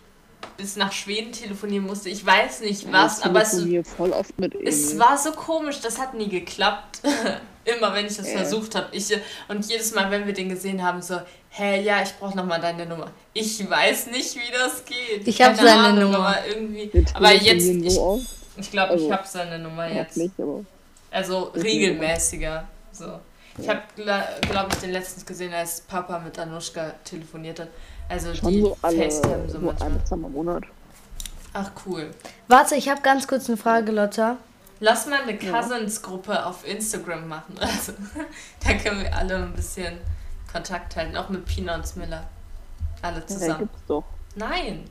bis 0.58 0.76
nach 0.76 0.92
Schweden 0.92 1.32
telefonieren 1.32 1.86
musste. 1.86 2.10
Ich 2.10 2.26
weiß 2.26 2.62
nicht 2.62 2.92
was, 2.92 3.20
ich 3.20 3.26
aber 3.26 3.42
es, 3.42 3.52
telefoniere 3.52 3.84
voll 3.84 4.12
oft 4.12 4.38
mit 4.40 4.54
Emil. 4.56 4.68
es 4.68 4.98
war 5.00 5.18
so 5.18 5.32
komisch, 5.32 5.80
das 5.82 5.98
hat 6.00 6.14
nie 6.14 6.30
geklappt. 6.30 7.02
Immer 7.66 7.94
wenn 7.96 8.06
ich 8.06 8.16
das 8.16 8.28
Ja. 8.32 8.38
versucht 8.38 8.76
habe. 8.76 8.88
Ich, 8.92 9.08
und 9.48 9.66
jedes 9.68 9.94
Mal, 9.96 10.12
wenn 10.12 10.28
wir 10.28 10.34
den 10.34 10.50
gesehen 10.50 10.84
haben, 10.84 11.02
so, 11.02 11.20
hä, 11.50 11.82
ja, 11.82 12.02
ich 12.04 12.14
brauche 12.14 12.38
nochmal 12.38 12.62
deine 12.62 12.86
Nummer. 12.86 13.12
Ich 13.34 13.68
weiß 13.68 14.08
nicht, 14.08 14.36
wie 14.36 14.52
das 14.52 14.86
geht. 14.86 15.28
Ich 15.28 15.42
hab 15.42 15.56
Keine 15.56 15.68
seine 15.70 15.82
Ahnung, 15.82 16.12
Nummer. 16.12 16.28
Aber 16.28 16.48
irgendwie. 16.48 16.92
Aber 17.16 17.34
jetzt, 17.34 17.66
ich, 17.66 18.00
ich 18.58 18.72
glaube, 18.72 18.94
ich 18.96 19.02
Also, 19.02 19.12
habe 19.14 19.28
seine 19.28 19.58
Nummer 19.60 19.92
Jetzt 19.92 20.16
nicht, 20.18 20.40
aber 20.40 20.64
Also 21.10 21.52
regelmäßiger. 21.56 22.68
So. 22.92 23.20
Ich 23.58 23.66
Ja. 23.66 23.74
habe, 23.76 23.82
glaube 24.42 24.70
ich, 24.74 24.78
den 24.80 24.92
letztens 24.92 25.26
gesehen, 25.26 25.54
als 25.54 25.82
Papa 25.82 26.20
mit 26.20 26.38
Anushka 26.38 26.92
telefoniert 27.04 27.60
hat. 27.62 27.70
Also 28.10 28.34
schon 28.34 28.52
die 28.52 28.62
so 28.62 28.78
alle 28.82 28.98
FaceTime 28.98 29.44
so 29.48 29.60
so 29.60 29.66
manchmal. 29.66 30.06
zweimal 30.06 30.30
im 30.30 30.34
Monat. 30.36 30.64
Ach 31.54 31.72
cool. 31.86 32.12
Warte, 32.48 32.76
ich 32.76 32.90
habe 32.90 33.02
ganz 33.02 33.28
kurz 33.28 33.48
eine 33.48 33.58
Frage, 33.58 33.92
Lotta. 33.92 34.38
Lass 34.82 35.08
mal 35.08 35.22
eine 35.22 35.42
Ja. 35.42 35.52
Cousins-Gruppe 35.62 36.46
auf 36.46 36.68
Instagram 36.68 37.28
machen. 37.28 37.56
Also, 37.60 37.94
da 38.64 38.74
können 38.74 39.02
wir 39.04 39.16
alle 39.16 39.36
ein 39.38 39.54
bisschen 39.54 39.98
Kontakt 40.52 40.96
halten, 40.96 41.16
auch 41.16 41.30
mit 41.30 41.46
Pina 41.46 41.76
und 41.76 41.88
Smiller. 41.88 42.24
Alle 43.02 43.20
Ja, 43.20 43.28
zusammen. 43.28 43.60
gibt's 43.60 43.80
doch. 43.88 44.04
Nein. 44.36 44.84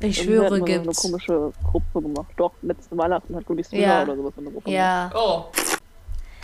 Ich 0.00 0.18
Irgendwie 0.18 0.22
schwöre, 0.24 0.50
man 0.50 0.58
so 0.60 0.64
eine 0.64 0.80
gibt's. 0.82 1.02
komische 1.02 1.52
Gruppe 1.70 2.02
gemacht. 2.02 2.32
Doch, 2.36 2.52
letzte 2.62 2.96
Weihnachten 2.96 3.36
hat 3.36 3.44
Gudi 3.46 3.62
Spiller 3.62 3.82
Ja. 3.82 4.02
oder 4.02 4.16
sowas 4.16 4.32
in 4.38 4.44
der 4.44 4.52
Gruppe 4.52 4.70
Ja. 4.70 5.10
Oh. 5.14 5.44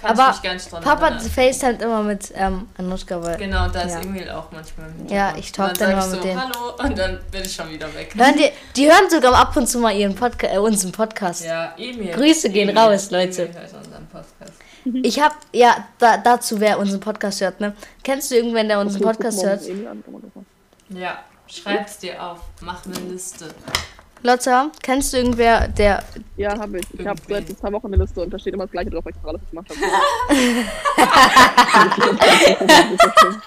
Kann 0.00 0.12
Aber 0.12 0.28
ich 0.30 0.36
mich 0.36 0.42
gar 0.42 0.54
nicht 0.54 0.72
dran 0.72 0.82
Papa 0.82 1.06
erinnern. 1.08 1.30
FaceTimet 1.30 1.82
immer 1.82 2.02
mit 2.02 2.32
ähm, 2.34 2.68
Anushka, 2.78 3.22
weil. 3.22 3.36
Genau, 3.36 3.68
da 3.68 3.82
ist 3.82 3.92
Ja. 3.94 4.00
Emil 4.00 4.30
auch 4.30 4.50
manchmal 4.50 4.88
mit. 4.90 5.10
Ja, 5.10 5.34
ich 5.36 5.52
talk 5.52 5.70
Und 5.70 5.80
dann 5.80 5.88
sag 5.88 5.92
immer 5.92 6.06
ich 6.06 6.10
mit 6.12 6.20
so, 6.22 6.26
denen. 6.26 6.40
Hallo 6.42 6.74
und 6.88 6.98
dann 6.98 7.20
bin 7.30 7.42
ich 7.42 7.52
schon 7.54 7.70
wieder 7.70 7.94
weg. 7.94 8.14
Hören 8.16 8.34
die, 8.36 8.50
die 8.76 8.86
hören 8.86 9.10
sogar 9.10 9.34
ab 9.34 9.56
und 9.56 9.66
zu 9.68 9.78
mal 9.78 9.94
ihren 9.94 10.14
Podca 10.14 10.46
äh, 10.46 10.58
unseren 10.58 10.92
Podcast. 10.92 11.44
Ja, 11.44 11.74
Emil. 11.76 12.12
Grüße 12.12 12.48
gehen 12.50 12.70
Emil. 12.70 12.78
raus, 12.80 13.10
Leute. 13.10 13.42
Emil 13.42 13.54
hört 13.54 13.74
unseren 13.74 14.06
Podcast. 14.06 14.52
Ich 15.02 15.20
hab, 15.20 15.36
ja, 15.52 15.76
da, 15.98 16.16
dazu, 16.16 16.58
wer 16.60 16.78
unseren 16.78 17.00
Podcast 17.00 17.42
hört, 17.42 17.60
ne? 17.60 17.74
Kennst 18.02 18.30
du 18.30 18.36
irgendwen, 18.36 18.66
der 18.68 18.80
unseren 18.80 19.04
Okay, 19.04 19.12
Podcast 19.14 19.44
hört? 19.44 19.60
Ja, 20.88 21.18
schreib's 21.46 21.98
dir 21.98 22.22
auf. 22.22 22.38
Mach 22.62 22.84
eine 22.86 22.94
Liste. 23.12 23.48
Lotta, 24.22 24.70
kennst 24.82 25.12
du 25.12 25.18
irgendwer, 25.18 25.68
der. 25.68 26.02
Ja, 26.36 26.58
habe 26.58 26.80
ich. 26.80 26.86
Ich 26.98 27.06
habe 27.06 27.20
seit 27.26 27.48
zwei 27.58 27.72
Wochen 27.72 27.86
eine 27.86 27.96
Liste 27.96 28.20
und 28.20 28.30
da 28.30 28.38
steht 28.38 28.52
immer 28.54 28.64
das 28.64 28.72
gleiche 28.72 28.90
drauf, 28.90 29.04
weil 29.04 29.14
ich 29.14 29.22
gerade 29.22 29.38
alles 29.38 29.50
gemacht 29.50 29.68
habe. 29.70 29.80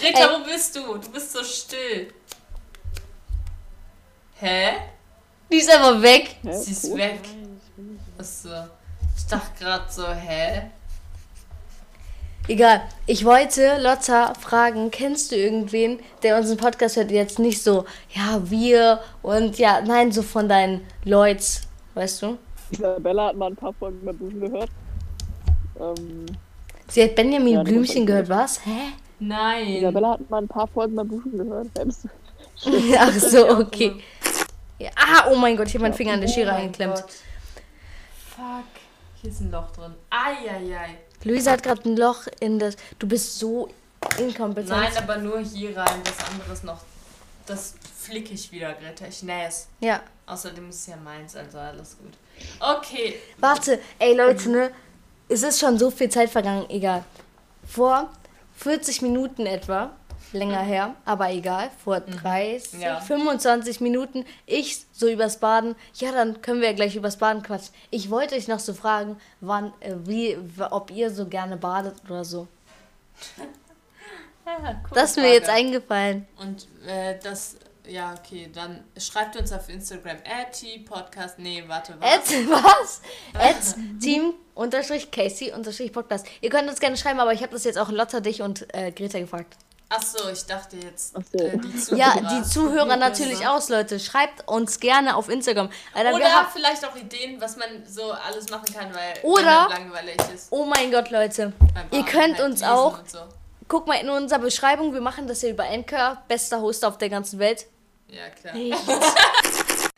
Greta, 0.00 0.30
wo 0.32 0.44
bist 0.44 0.76
du? 0.76 0.98
Du 0.98 1.10
bist 1.10 1.32
so 1.32 1.42
still. 1.44 2.12
Hä? 4.36 4.72
Die 5.50 5.56
ist 5.56 5.70
einfach 5.70 6.00
weg. 6.00 6.36
Hä? 6.42 6.56
Sie 6.56 6.72
ist 6.72 6.96
weg. 6.96 7.20
Achso. 8.18 8.48
Ich 9.16 9.26
dachte 9.26 9.50
gerade 9.58 9.84
so, 9.90 10.08
hä? 10.08 10.70
Egal. 12.48 12.82
Ich 13.06 13.24
wollte 13.24 13.80
Lotta 13.80 14.34
fragen, 14.34 14.90
kennst 14.90 15.30
du 15.30 15.36
irgendwen, 15.36 16.00
der 16.22 16.36
unseren 16.36 16.56
Podcast 16.56 16.96
hört, 16.96 17.10
jetzt 17.10 17.38
nicht 17.38 17.62
so, 17.62 17.84
ja, 18.12 18.40
wir 18.44 19.00
und 19.22 19.58
ja, 19.58 19.80
nein, 19.82 20.10
so 20.10 20.22
von 20.22 20.48
deinen 20.48 20.84
Leuts, 21.04 21.62
weißt 21.94 22.22
du? 22.22 22.38
Isabella 22.72 23.28
hat 23.28 23.36
mal 23.36 23.50
ein 23.50 23.56
paar 23.56 23.72
Folgen 23.72 24.04
bei 24.04 24.12
Busen 24.12 24.40
gehört. 24.40 24.70
Ähm, 25.78 26.26
Sie 26.88 27.04
hat 27.04 27.14
Benjamin 27.14 27.54
Ja, 27.54 27.62
Blümchen 27.62 28.04
gehört, 28.04 28.28
was? 28.28 28.64
Hä? 28.64 28.92
Nein. 29.20 29.68
Isabella 29.68 30.12
hat 30.12 30.30
mal 30.30 30.42
ein 30.42 30.48
paar 30.48 30.66
Folgen 30.66 30.96
bei 30.96 31.04
Busen 31.04 31.38
gehört. 31.38 31.68
Selbst. 31.76 32.06
Ach 32.98 33.12
so, 33.12 33.48
okay. 33.58 33.94
Ja, 34.78 34.90
ah, 34.96 35.28
oh 35.30 35.36
mein 35.36 35.56
Gott, 35.56 35.68
ich 35.68 35.74
habe 35.74 35.82
meinen 35.82 35.94
Finger 35.94 36.14
an 36.14 36.20
der 36.20 36.28
Oh 36.30 36.32
Schere 36.32 36.52
mein 36.52 36.62
eingeklemmt. 36.62 37.04
Fuck. 38.34 38.64
Hier 39.20 39.30
ist 39.30 39.40
ein 39.40 39.50
Loch 39.50 39.70
drin. 39.72 39.94
Eieiei. 40.08 40.98
Luisa 41.24 41.52
hat 41.52 41.62
gerade 41.62 41.88
ein 41.88 41.96
Loch 41.96 42.26
in 42.40 42.58
das. 42.58 42.76
Du 42.98 43.06
bist 43.06 43.38
so 43.38 43.68
inkompetent. 44.18 44.70
Nein, 44.70 44.96
aber 44.96 45.18
nur 45.18 45.40
hier 45.40 45.76
rein. 45.76 46.00
Das 46.04 46.28
andere 46.30 46.52
ist 46.52 46.64
noch. 46.64 46.80
Das 47.46 47.74
flick 47.98 48.32
ich 48.32 48.50
wieder, 48.52 48.72
Greta. 48.74 49.06
Ich 49.06 49.22
näh's. 49.22 49.68
Ja. 49.80 50.02
Außerdem 50.26 50.70
ist 50.70 50.76
es 50.76 50.86
ja 50.86 50.96
meins, 50.96 51.34
also 51.36 51.58
alles 51.58 51.96
gut. 51.98 52.12
Okay. 52.60 53.16
Warte, 53.38 53.80
ey 53.98 54.14
Leute, 54.16 54.48
ne? 54.50 54.70
Es 55.28 55.42
ist 55.42 55.60
schon 55.60 55.78
so 55.78 55.90
viel 55.90 56.08
Zeit 56.08 56.30
vergangen, 56.30 56.66
egal. 56.70 57.04
Vor 57.66 58.10
40 58.56 59.02
Minuten 59.02 59.46
etwa, 59.46 59.90
länger 60.32 60.60
her, 60.60 60.94
aber 61.04 61.30
egal, 61.30 61.70
vor 61.84 62.00
30, 62.00 62.74
Mhm. 62.74 62.80
Ja. 62.80 63.00
25 63.00 63.80
Minuten, 63.80 64.24
ich 64.46 64.84
so 64.92 65.08
übers 65.08 65.38
Baden. 65.40 65.74
Ja, 65.94 66.12
dann 66.12 66.40
können 66.42 66.60
wir 66.60 66.68
ja 66.68 66.74
gleich 66.74 66.94
übers 66.96 67.16
Baden 67.18 67.42
quatschen. 67.42 67.74
Ich 67.90 68.10
wollte 68.10 68.34
euch 68.36 68.48
noch 68.48 68.60
so 68.60 68.74
fragen, 68.74 69.16
wann, 69.40 69.72
äh, 69.80 69.94
wie, 70.04 70.38
ob 70.70 70.90
ihr 70.90 71.10
so 71.10 71.26
gerne 71.26 71.56
badet 71.56 71.94
oder 72.08 72.24
so. 72.24 72.46
Ja, 74.46 74.80
Das 74.94 75.10
ist 75.10 75.16
mir 75.16 75.22
Frage. 75.22 75.34
jetzt 75.34 75.48
eingefallen. 75.48 76.26
Und 76.38 76.66
äh, 76.86 77.16
das. 77.22 77.56
Ja, 77.86 78.14
okay, 78.18 78.48
dann 78.52 78.84
schreibt 78.98 79.36
uns 79.36 79.52
auf 79.52 79.68
Instagram. 79.68 80.16
At 80.24 80.60
Podcast. 80.86 81.38
Nee, 81.38 81.64
warte, 81.66 81.94
was? 82.00 82.32
Ed, 82.32 82.48
was? 82.50 83.00
Ed 83.38 84.00
Team 84.00 84.34
unterstrich 84.54 85.10
Casey 85.10 85.52
unterstrich 85.52 85.92
Podcast. 85.92 86.26
Ihr 86.40 86.50
könnt 86.50 86.68
uns 86.68 86.78
gerne 86.80 86.96
schreiben, 86.96 87.20
aber 87.20 87.32
ich 87.32 87.42
habe 87.42 87.52
das 87.52 87.64
jetzt 87.64 87.78
auch 87.78 87.90
Lotta, 87.90 88.20
dich 88.20 88.42
und 88.42 88.72
äh, 88.74 88.92
Greta 88.92 89.18
gefragt. 89.18 89.56
Achso, 89.92 90.28
ich 90.30 90.46
dachte 90.46 90.76
jetzt 90.76 91.14
Ach 91.18 91.22
so. 91.32 91.38
äh, 91.44 91.58
die 91.58 91.76
Zuhörer. 91.76 91.98
Ja, 91.98 92.14
die 92.38 92.42
Zuhörer 92.48 92.96
natürlich 92.96 93.44
auch, 93.46 93.68
Leute. 93.68 93.98
Schreibt 93.98 94.46
uns 94.48 94.78
gerne 94.78 95.16
auf 95.16 95.28
Instagram. 95.28 95.68
Alter, 95.92 96.10
wir 96.10 96.16
Oder 96.16 96.32
haben, 96.32 96.46
vielleicht 96.52 96.84
auch 96.84 96.94
Ideen, 96.94 97.40
was 97.40 97.56
man 97.56 97.84
so 97.86 98.12
alles 98.12 98.48
machen 98.50 98.72
kann, 98.72 98.94
weil 98.94 99.14
Oder- 99.24 99.68
man 99.68 99.70
langweilig 99.82 100.16
ist. 100.32 100.46
oh 100.50 100.64
mein 100.64 100.92
Gott, 100.92 101.10
Leute. 101.10 101.52
beim 101.74 101.86
Ihr 101.90 102.04
könnt 102.04 102.38
halt 102.38 102.48
uns 102.48 102.62
auch, 102.62 102.98
So. 103.04 103.18
guck 103.66 103.88
mal 103.88 103.94
in 103.96 104.08
unserer 104.10 104.38
Beschreibung, 104.38 104.94
wir 104.94 105.00
machen 105.00 105.26
das 105.26 105.40
hier 105.40 105.50
über 105.50 105.64
Anchor, 105.64 106.22
bester 106.28 106.60
Host 106.60 106.84
auf 106.84 106.96
der 106.98 107.08
ganzen 107.08 107.40
Welt. 107.40 107.66
Ja, 108.08 108.28
klar. 108.30 108.54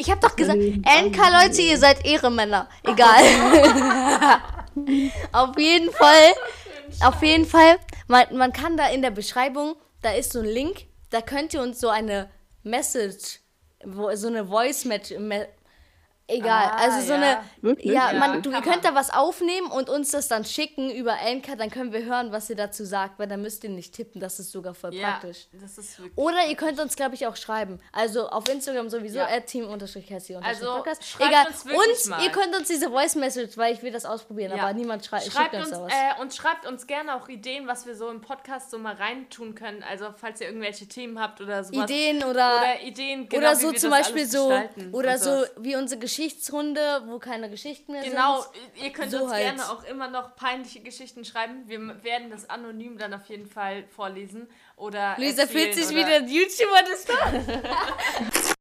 Ich 0.00 0.08
habe 0.12 0.20
doch 0.20 0.36
gesagt, 0.36 0.60
Anchor, 0.84 1.28
Leute, 1.42 1.60
ihr 1.60 1.76
seid 1.76 2.04
Ehrenmänner. 2.06 2.68
Egal. 2.84 3.20
auf 5.32 5.58
jeden 5.58 5.90
Fall, 5.90 6.34
auf 7.02 7.20
jeden 7.20 7.44
Fall, 7.46 7.78
man, 8.08 8.36
man 8.36 8.52
kann 8.52 8.76
da 8.76 8.88
in 8.88 9.02
der 9.02 9.10
Beschreibung, 9.10 9.76
da 10.02 10.12
ist 10.12 10.32
so 10.32 10.40
ein 10.40 10.46
Link, 10.46 10.86
da 11.10 11.20
könnt 11.20 11.54
ihr 11.54 11.62
uns 11.62 11.80
so 11.80 11.88
eine 11.88 12.30
Message, 12.62 13.40
so 13.84 14.26
eine 14.26 14.46
Voice 14.46 14.84
Match, 14.84 15.12
egal, 16.28 16.70
Ah, 16.72 16.76
also 16.76 17.00
so 17.06 17.12
ja. 17.14 17.18
eine, 17.18 17.38
Wirklich? 17.62 17.92
ja, 17.92 18.12
Ja, 18.12 18.18
man, 18.18 18.42
du, 18.42 18.50
ihr 18.50 18.60
könnt 18.62 18.84
da 18.84 18.94
was 18.94 19.10
aufnehmen 19.10 19.70
und 19.70 19.88
uns 19.90 20.10
das 20.12 20.28
dann 20.28 20.44
schicken 20.44 20.90
über 20.90 21.14
Anchor, 21.20 21.56
dann 21.56 21.70
können 21.70 21.92
wir 21.92 22.04
hören, 22.04 22.30
was 22.32 22.48
ihr 22.50 22.56
dazu 22.56 22.84
sagt, 22.84 23.18
weil 23.18 23.26
dann 23.26 23.42
müsst 23.42 23.64
ihr 23.64 23.70
nicht 23.70 23.94
tippen, 23.94 24.20
das 24.20 24.38
ist 24.38 24.52
sogar 24.52 24.74
voll 24.74 24.94
Ja, 24.94 25.10
praktisch. 25.12 25.46
das 25.52 25.78
ist 25.78 25.98
wirklich. 25.98 26.16
Oder 26.16 26.46
ihr 26.48 26.56
könnt 26.56 26.78
uns, 26.80 26.94
glaube 26.96 27.14
ich, 27.14 27.26
auch 27.26 27.36
schreiben. 27.36 27.80
Also 27.92 28.28
auf 28.28 28.48
Instagram 28.48 28.88
sowieso, 28.88 29.18
Ja. 29.18 29.26
at 29.28 29.46
team 29.46 29.66
Also, 29.68 30.66
podcast 30.76 31.04
schreibt 31.04 31.30
Egal. 31.30 31.46
uns 31.48 31.64
wirklich 31.66 32.04
und 32.04 32.10
mal. 32.10 32.22
ihr 32.24 32.30
könnt 32.30 32.56
uns 32.56 32.68
diese 32.68 32.90
Voice 32.90 33.14
Message, 33.16 33.56
weil 33.56 33.74
ich 33.74 33.82
will 33.82 33.90
das 33.92 34.04
ausprobieren, 34.04 34.52
Ja. 34.56 34.62
aber 34.62 34.72
niemand 34.74 35.04
schrei 35.04 35.20
Schreibt 35.20 35.54
uns 35.54 35.68
uns, 35.68 35.70
da 35.70 35.84
was. 35.84 35.92
äh, 35.92 36.20
und 36.22 36.34
schreibt 36.34 36.66
uns 36.66 36.86
gerne 36.86 37.14
auch 37.16 37.28
Ideen, 37.28 37.66
was 37.66 37.86
wir 37.86 37.94
so 37.96 38.08
im 38.10 38.20
Podcast 38.20 38.70
so 38.70 38.78
mal 38.78 38.94
reintun 38.94 39.54
können. 39.54 39.82
Also 39.88 40.06
falls 40.16 40.40
ihr 40.40 40.48
irgendwelche 40.48 40.86
Themen 40.86 41.18
habt 41.18 41.40
oder 41.40 41.64
sowas. 41.64 41.90
Ideen 41.90 42.18
oder, 42.24 42.28
Oder 42.58 42.80
Ideen, 42.82 43.28
genau, 43.28 43.42
oder 43.48 43.56
wie 43.56 43.60
so 43.62 43.72
wir 43.72 43.78
zum 43.78 43.90
das 43.90 43.98
Beispiel 44.00 44.26
so, 44.26 44.48
gestalten 44.48 44.94
oder 44.94 45.18
so 45.18 45.44
wie 45.58 45.76
unsere 45.76 46.00
Geschichtsrunde, 46.18 47.02
wo 47.06 47.20
keine 47.20 47.48
Geschichten 47.48 47.92
mehr 47.92 48.02
Genau, 48.02 48.40
sind. 48.42 48.52
ihr 48.84 48.92
könnt 48.92 49.12
So 49.12 49.22
uns 49.22 49.32
halt. 49.32 49.44
gerne 49.44 49.70
auch 49.70 49.84
immer 49.84 50.08
noch 50.08 50.34
peinliche 50.34 50.80
Geschichten 50.80 51.24
schreiben. 51.24 51.62
Wir 51.68 52.02
werden 52.02 52.28
das 52.30 52.50
anonym 52.50 52.98
dann 52.98 53.14
auf 53.14 53.26
jeden 53.28 53.46
Fall 53.46 53.84
vorlesen. 53.86 54.48
Oder 54.76 55.14
Luisa 55.16 55.46
fühlt 55.46 55.74
sich 55.74 55.90
wieder 55.90 56.16
ein 56.16 56.26
YouTuber 56.28 56.82
des 56.82 57.04
Tages. 57.04 57.46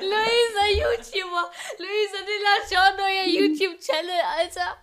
Luisa, 0.00 0.66
YouTuber. 0.70 1.50
Luisa, 1.78 2.18
die 2.26 2.74
schon 2.74 2.96
neuer 2.98 3.26
YouTube-Channel, 3.26 4.20
Alter. 4.38 4.76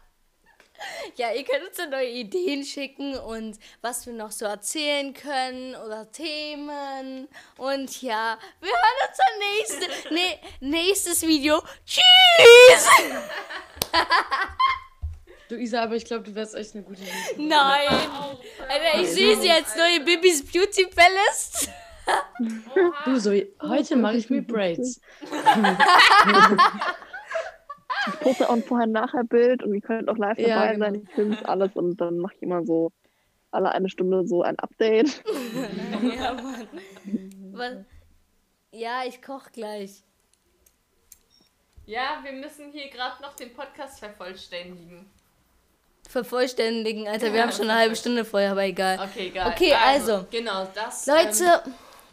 Ja, 1.16 1.32
ihr 1.32 1.44
könnt 1.44 1.68
uns 1.68 1.78
so 1.78 1.86
neue 1.90 2.10
Ideen 2.10 2.64
schicken 2.64 3.18
und 3.18 3.60
was 3.82 4.06
wir 4.06 4.14
noch 4.14 4.32
so 4.32 4.46
erzählen 4.46 5.14
können 5.14 5.76
oder 5.76 6.12
Themen. 6.12 7.28
Und 7.58 8.02
ja, 8.02 8.38
wir 8.60 8.70
hören 8.70 9.08
uns 9.08 9.18
dann 9.18 9.40
nächste, 9.88 10.10
nee, 10.14 10.40
nächstes 10.60 11.22
Video. 11.24 11.62
Tschüss! 11.86 12.88
Du 15.50 15.58
Isa, 15.58 15.84
aber 15.84 15.96
ich 15.98 16.06
glaube, 16.06 16.24
du 16.24 16.34
wärst 16.34 16.56
echt 16.56 16.74
eine 16.76 16.84
gute 16.86 17.02
YouTuberin. 17.02 17.50
Nein! 17.50 17.90
Alter, 18.70 19.02
ich 19.02 19.10
sehe 19.10 19.36
sie 19.36 19.52
als 19.52 19.76
neue 19.76 20.00
Bibis 20.00 20.50
Beauty 20.50 20.86
Palace. 20.86 21.68
Du, 23.04 23.20
so, 23.20 23.32
heute 23.62 23.98
mache 23.98 24.16
ich 24.16 24.30
mir 24.30 24.42
Braids. 24.42 25.02
Ich 28.08 28.20
poste 28.20 28.50
auch 28.50 28.54
ein 28.54 28.64
Vorher-Nachher-Bild 28.64 29.64
und 29.64 29.74
ihr 29.76 29.82
könnt 29.82 30.10
auch 30.10 30.18
live 30.18 30.38
Ja, 30.40 30.48
dabei 30.60 30.74
genau. 30.74 30.86
sein. 30.86 30.96
Ich 31.08 31.10
filme 31.16 31.50
alles 31.50 31.72
und 31.76 31.98
dann 32.02 32.18
mache 32.18 32.34
ich 32.36 32.42
immer 32.42 32.66
so 32.66 32.92
alle 33.52 33.72
eine 33.72 33.90
Stunde 33.90 34.26
so 34.28 34.42
ein 34.44 34.58
Update. 34.60 35.24
Ja, 36.18 36.34
Mann. 36.34 36.68
Was? 37.52 37.74
Ja, 38.72 39.02
ich 39.06 39.22
koch 39.22 39.52
gleich. 39.52 40.04
Ja, 41.86 42.20
wir 42.24 42.32
müssen 42.32 42.72
hier 42.72 42.90
gerade 42.90 43.22
noch 43.22 43.36
den 43.36 43.54
Podcast 43.54 44.00
vervollständigen. 44.00 45.06
Vervollständigen, 46.10 47.08
Alter. 47.08 47.28
Wir 47.32 47.36
Ja, 47.40 47.42
haben 47.44 47.52
schon 47.52 47.70
eine 47.70 47.80
halbe 47.80 47.96
Stunde 47.96 48.26
vorher, 48.26 48.52
aber 48.52 48.64
egal. 48.64 49.00
Okay, 49.00 49.28
egal. 49.28 49.52
Okay, 49.52 49.74
also. 49.74 50.26
Genau, 50.32 50.68
das. 50.74 51.06
Leute, 51.08 51.62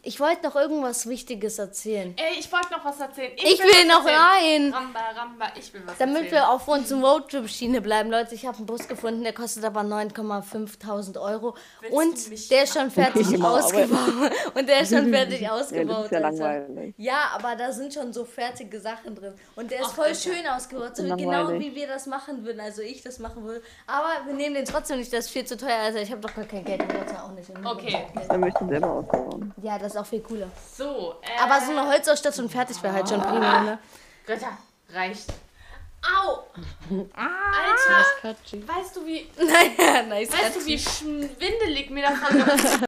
ich 0.09 0.18
wollte 0.21 0.42
noch 0.47 0.57
irgendwas 0.57 1.07
Wichtiges 1.07 1.59
erzählen. 1.59 2.14
Ey, 2.16 2.38
ich 2.38 2.51
wollte 2.51 2.71
noch 2.73 2.83
was 2.85 2.99
erzählen. 2.99 3.33
Ich 3.37 3.59
will 3.59 3.66
was 3.68 3.87
noch 3.99 4.07
erzählen. 4.07 4.73
rein. 4.73 4.73
Ramba, 4.73 5.01
Ramba, 5.14 5.47
ich 5.59 5.73
will 5.75 5.83
was 5.85 5.99
Damit 5.99 6.16
erzählen. 6.25 6.33
wir 6.33 6.51
auf 6.51 6.66
unserem 6.66 7.05
Roadtrip-Schiene 7.05 7.81
bleiben, 7.83 8.11
Leute, 8.11 8.35
ich 8.35 8.47
habe 8.47 8.57
einen 8.57 8.64
Bus 8.66 8.88
gefunden, 8.88 9.23
der 9.23 9.35
kostet 9.35 9.64
aber 9.66 9.83
9,500 9.83 11.18
Euro. 11.18 11.55
Willst 11.81 11.94
und 11.94 12.51
der 12.51 12.64
ist 12.64 12.73
schon 12.75 12.90
fertig 12.99 13.27
Okay, 13.29 13.42
ausgebaut. 13.42 14.33
Und 14.55 14.68
der 14.68 14.81
ist 14.81 14.94
schon 14.94 15.09
fertig 15.12 15.40
Ja, 15.42 15.51
das 15.51 15.66
ausgebaut. 15.66 16.05
ist 16.07 16.12
ja 16.12 16.18
langweilig. 16.21 16.94
Ja, 16.97 17.21
aber 17.35 17.55
da 17.57 17.71
sind 17.73 17.92
schon 17.92 18.11
so 18.12 18.25
fertige 18.25 18.81
Sachen 18.81 19.14
drin. 19.14 19.35
Und 19.57 19.71
der 19.71 19.81
ist 19.81 19.88
Ach, 19.90 19.94
voll 19.94 20.05
Alter. 20.07 20.18
schön 20.21 20.47
ausgebaut, 20.47 20.97
so 20.97 21.03
genau 21.16 21.51
wie 21.59 21.75
wir 21.75 21.87
das 21.87 22.07
machen 22.07 22.44
würden, 22.47 22.61
also 22.61 22.81
ich 22.83 23.03
das 23.03 23.18
machen 23.18 23.44
würde. 23.44 23.62
Aber 23.87 24.09
wir 24.27 24.33
nehmen 24.35 24.55
den 24.55 24.64
trotzdem 24.64 24.99
nicht, 24.99 25.12
das 25.12 25.27
ist 25.27 25.31
viel 25.33 25.44
zu 25.44 25.57
teuer. 25.57 25.79
Also 25.85 25.99
ich 25.99 26.11
habe 26.11 26.21
doch 26.23 26.35
gar 26.35 26.44
kein 26.47 26.64
Geld, 26.64 26.81
Lotte 26.81 27.23
auch 27.23 27.33
nicht. 27.33 27.51
Okay. 27.64 28.07
Dann 28.29 28.40
möchte 28.40 28.64
ich 28.64 28.71
selber 28.71 28.90
ausbauen. 28.90 29.53
Ja, 29.62 29.79
das 29.79 29.98
ist 29.99 30.07
auch 30.07 30.11
viel 30.11 30.21
cooler. 30.21 30.51
So, 30.77 31.15
äh, 31.23 31.43
Aber 31.43 31.61
so 31.65 31.73
eine 31.73 31.87
Holzausstattung 31.91 32.49
fertig 32.49 32.83
wäre 32.83 32.95
halt 32.95 33.09
schon 33.09 33.21
prima, 33.21 33.63
ne? 33.63 33.79
Götter, 34.27 34.57
reicht. 34.93 35.27
Au! 36.03 36.45
Alter, 37.13 38.05
Katschi. 38.23 38.63
weißt 38.67 38.97
du 38.97 39.05
wie, 39.05 39.27
Naja, 39.37 40.03
nice. 40.05 40.31
weißt 40.33 40.57
du 40.57 40.67
wie 40.67 40.79
schwindelig 40.79 41.91
mir 41.91 42.03
davon 42.03 42.39
wird? 42.47 42.83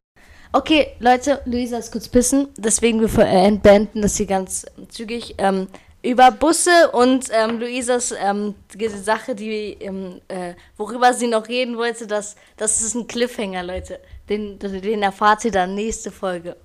Okay, 0.53 0.96
Leute, 1.01 1.42
Luisa 1.44 1.79
ist 1.79 1.92
kurz 1.92 2.09
pissen, 2.09 2.49
deswegen 2.57 3.01
wir 3.01 3.25
äh, 3.25 3.46
entbeenden 3.46 4.03
das 4.03 4.16
hier 4.16 4.27
ganz 4.27 4.66
zügig. 4.88 5.35
Ähm, 5.38 5.68
über 6.03 6.31
Busse 6.31 6.90
und 6.92 7.27
ähm, 7.31 7.61
Luisas 7.61 8.12
ähm, 8.18 8.55
die 8.75 8.88
Sache, 8.88 9.35
die, 9.35 9.77
ähm, 9.81 10.20
äh, 10.29 10.55
worüber 10.77 11.12
sie 11.12 11.27
noch 11.27 11.46
reden 11.49 11.77
wollte, 11.77 12.07
das, 12.07 12.37
das 12.57 12.81
ist 12.81 12.94
ein 12.94 13.07
Cliffhanger, 13.07 13.62
Leute. 13.62 14.01
Den, 14.29 14.59
den 14.59 15.03
erfahrt 15.03 15.44
ihr 15.44 15.51
dann 15.53 15.75
nächste 15.75 16.11
Folge. 16.11 16.57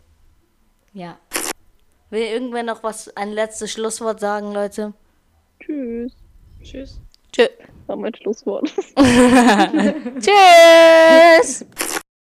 Ja. 0.95 1.17
Will 2.09 2.21
irgendwer 2.21 2.63
noch 2.63 2.81
was, 2.81 3.09
ein 3.17 3.33
letztes 3.33 3.73
Schlusswort 3.73 4.21
sagen, 4.21 4.53
Leute? 4.53 4.93
Tschüss. 5.59 6.13
Tschüss. 6.63 7.01
Tschö. 7.33 7.47
Das 7.57 7.87
war 7.87 7.97
mein 7.97 8.15
Schlusswort. 8.15 8.73
Tschüss! 10.21 11.65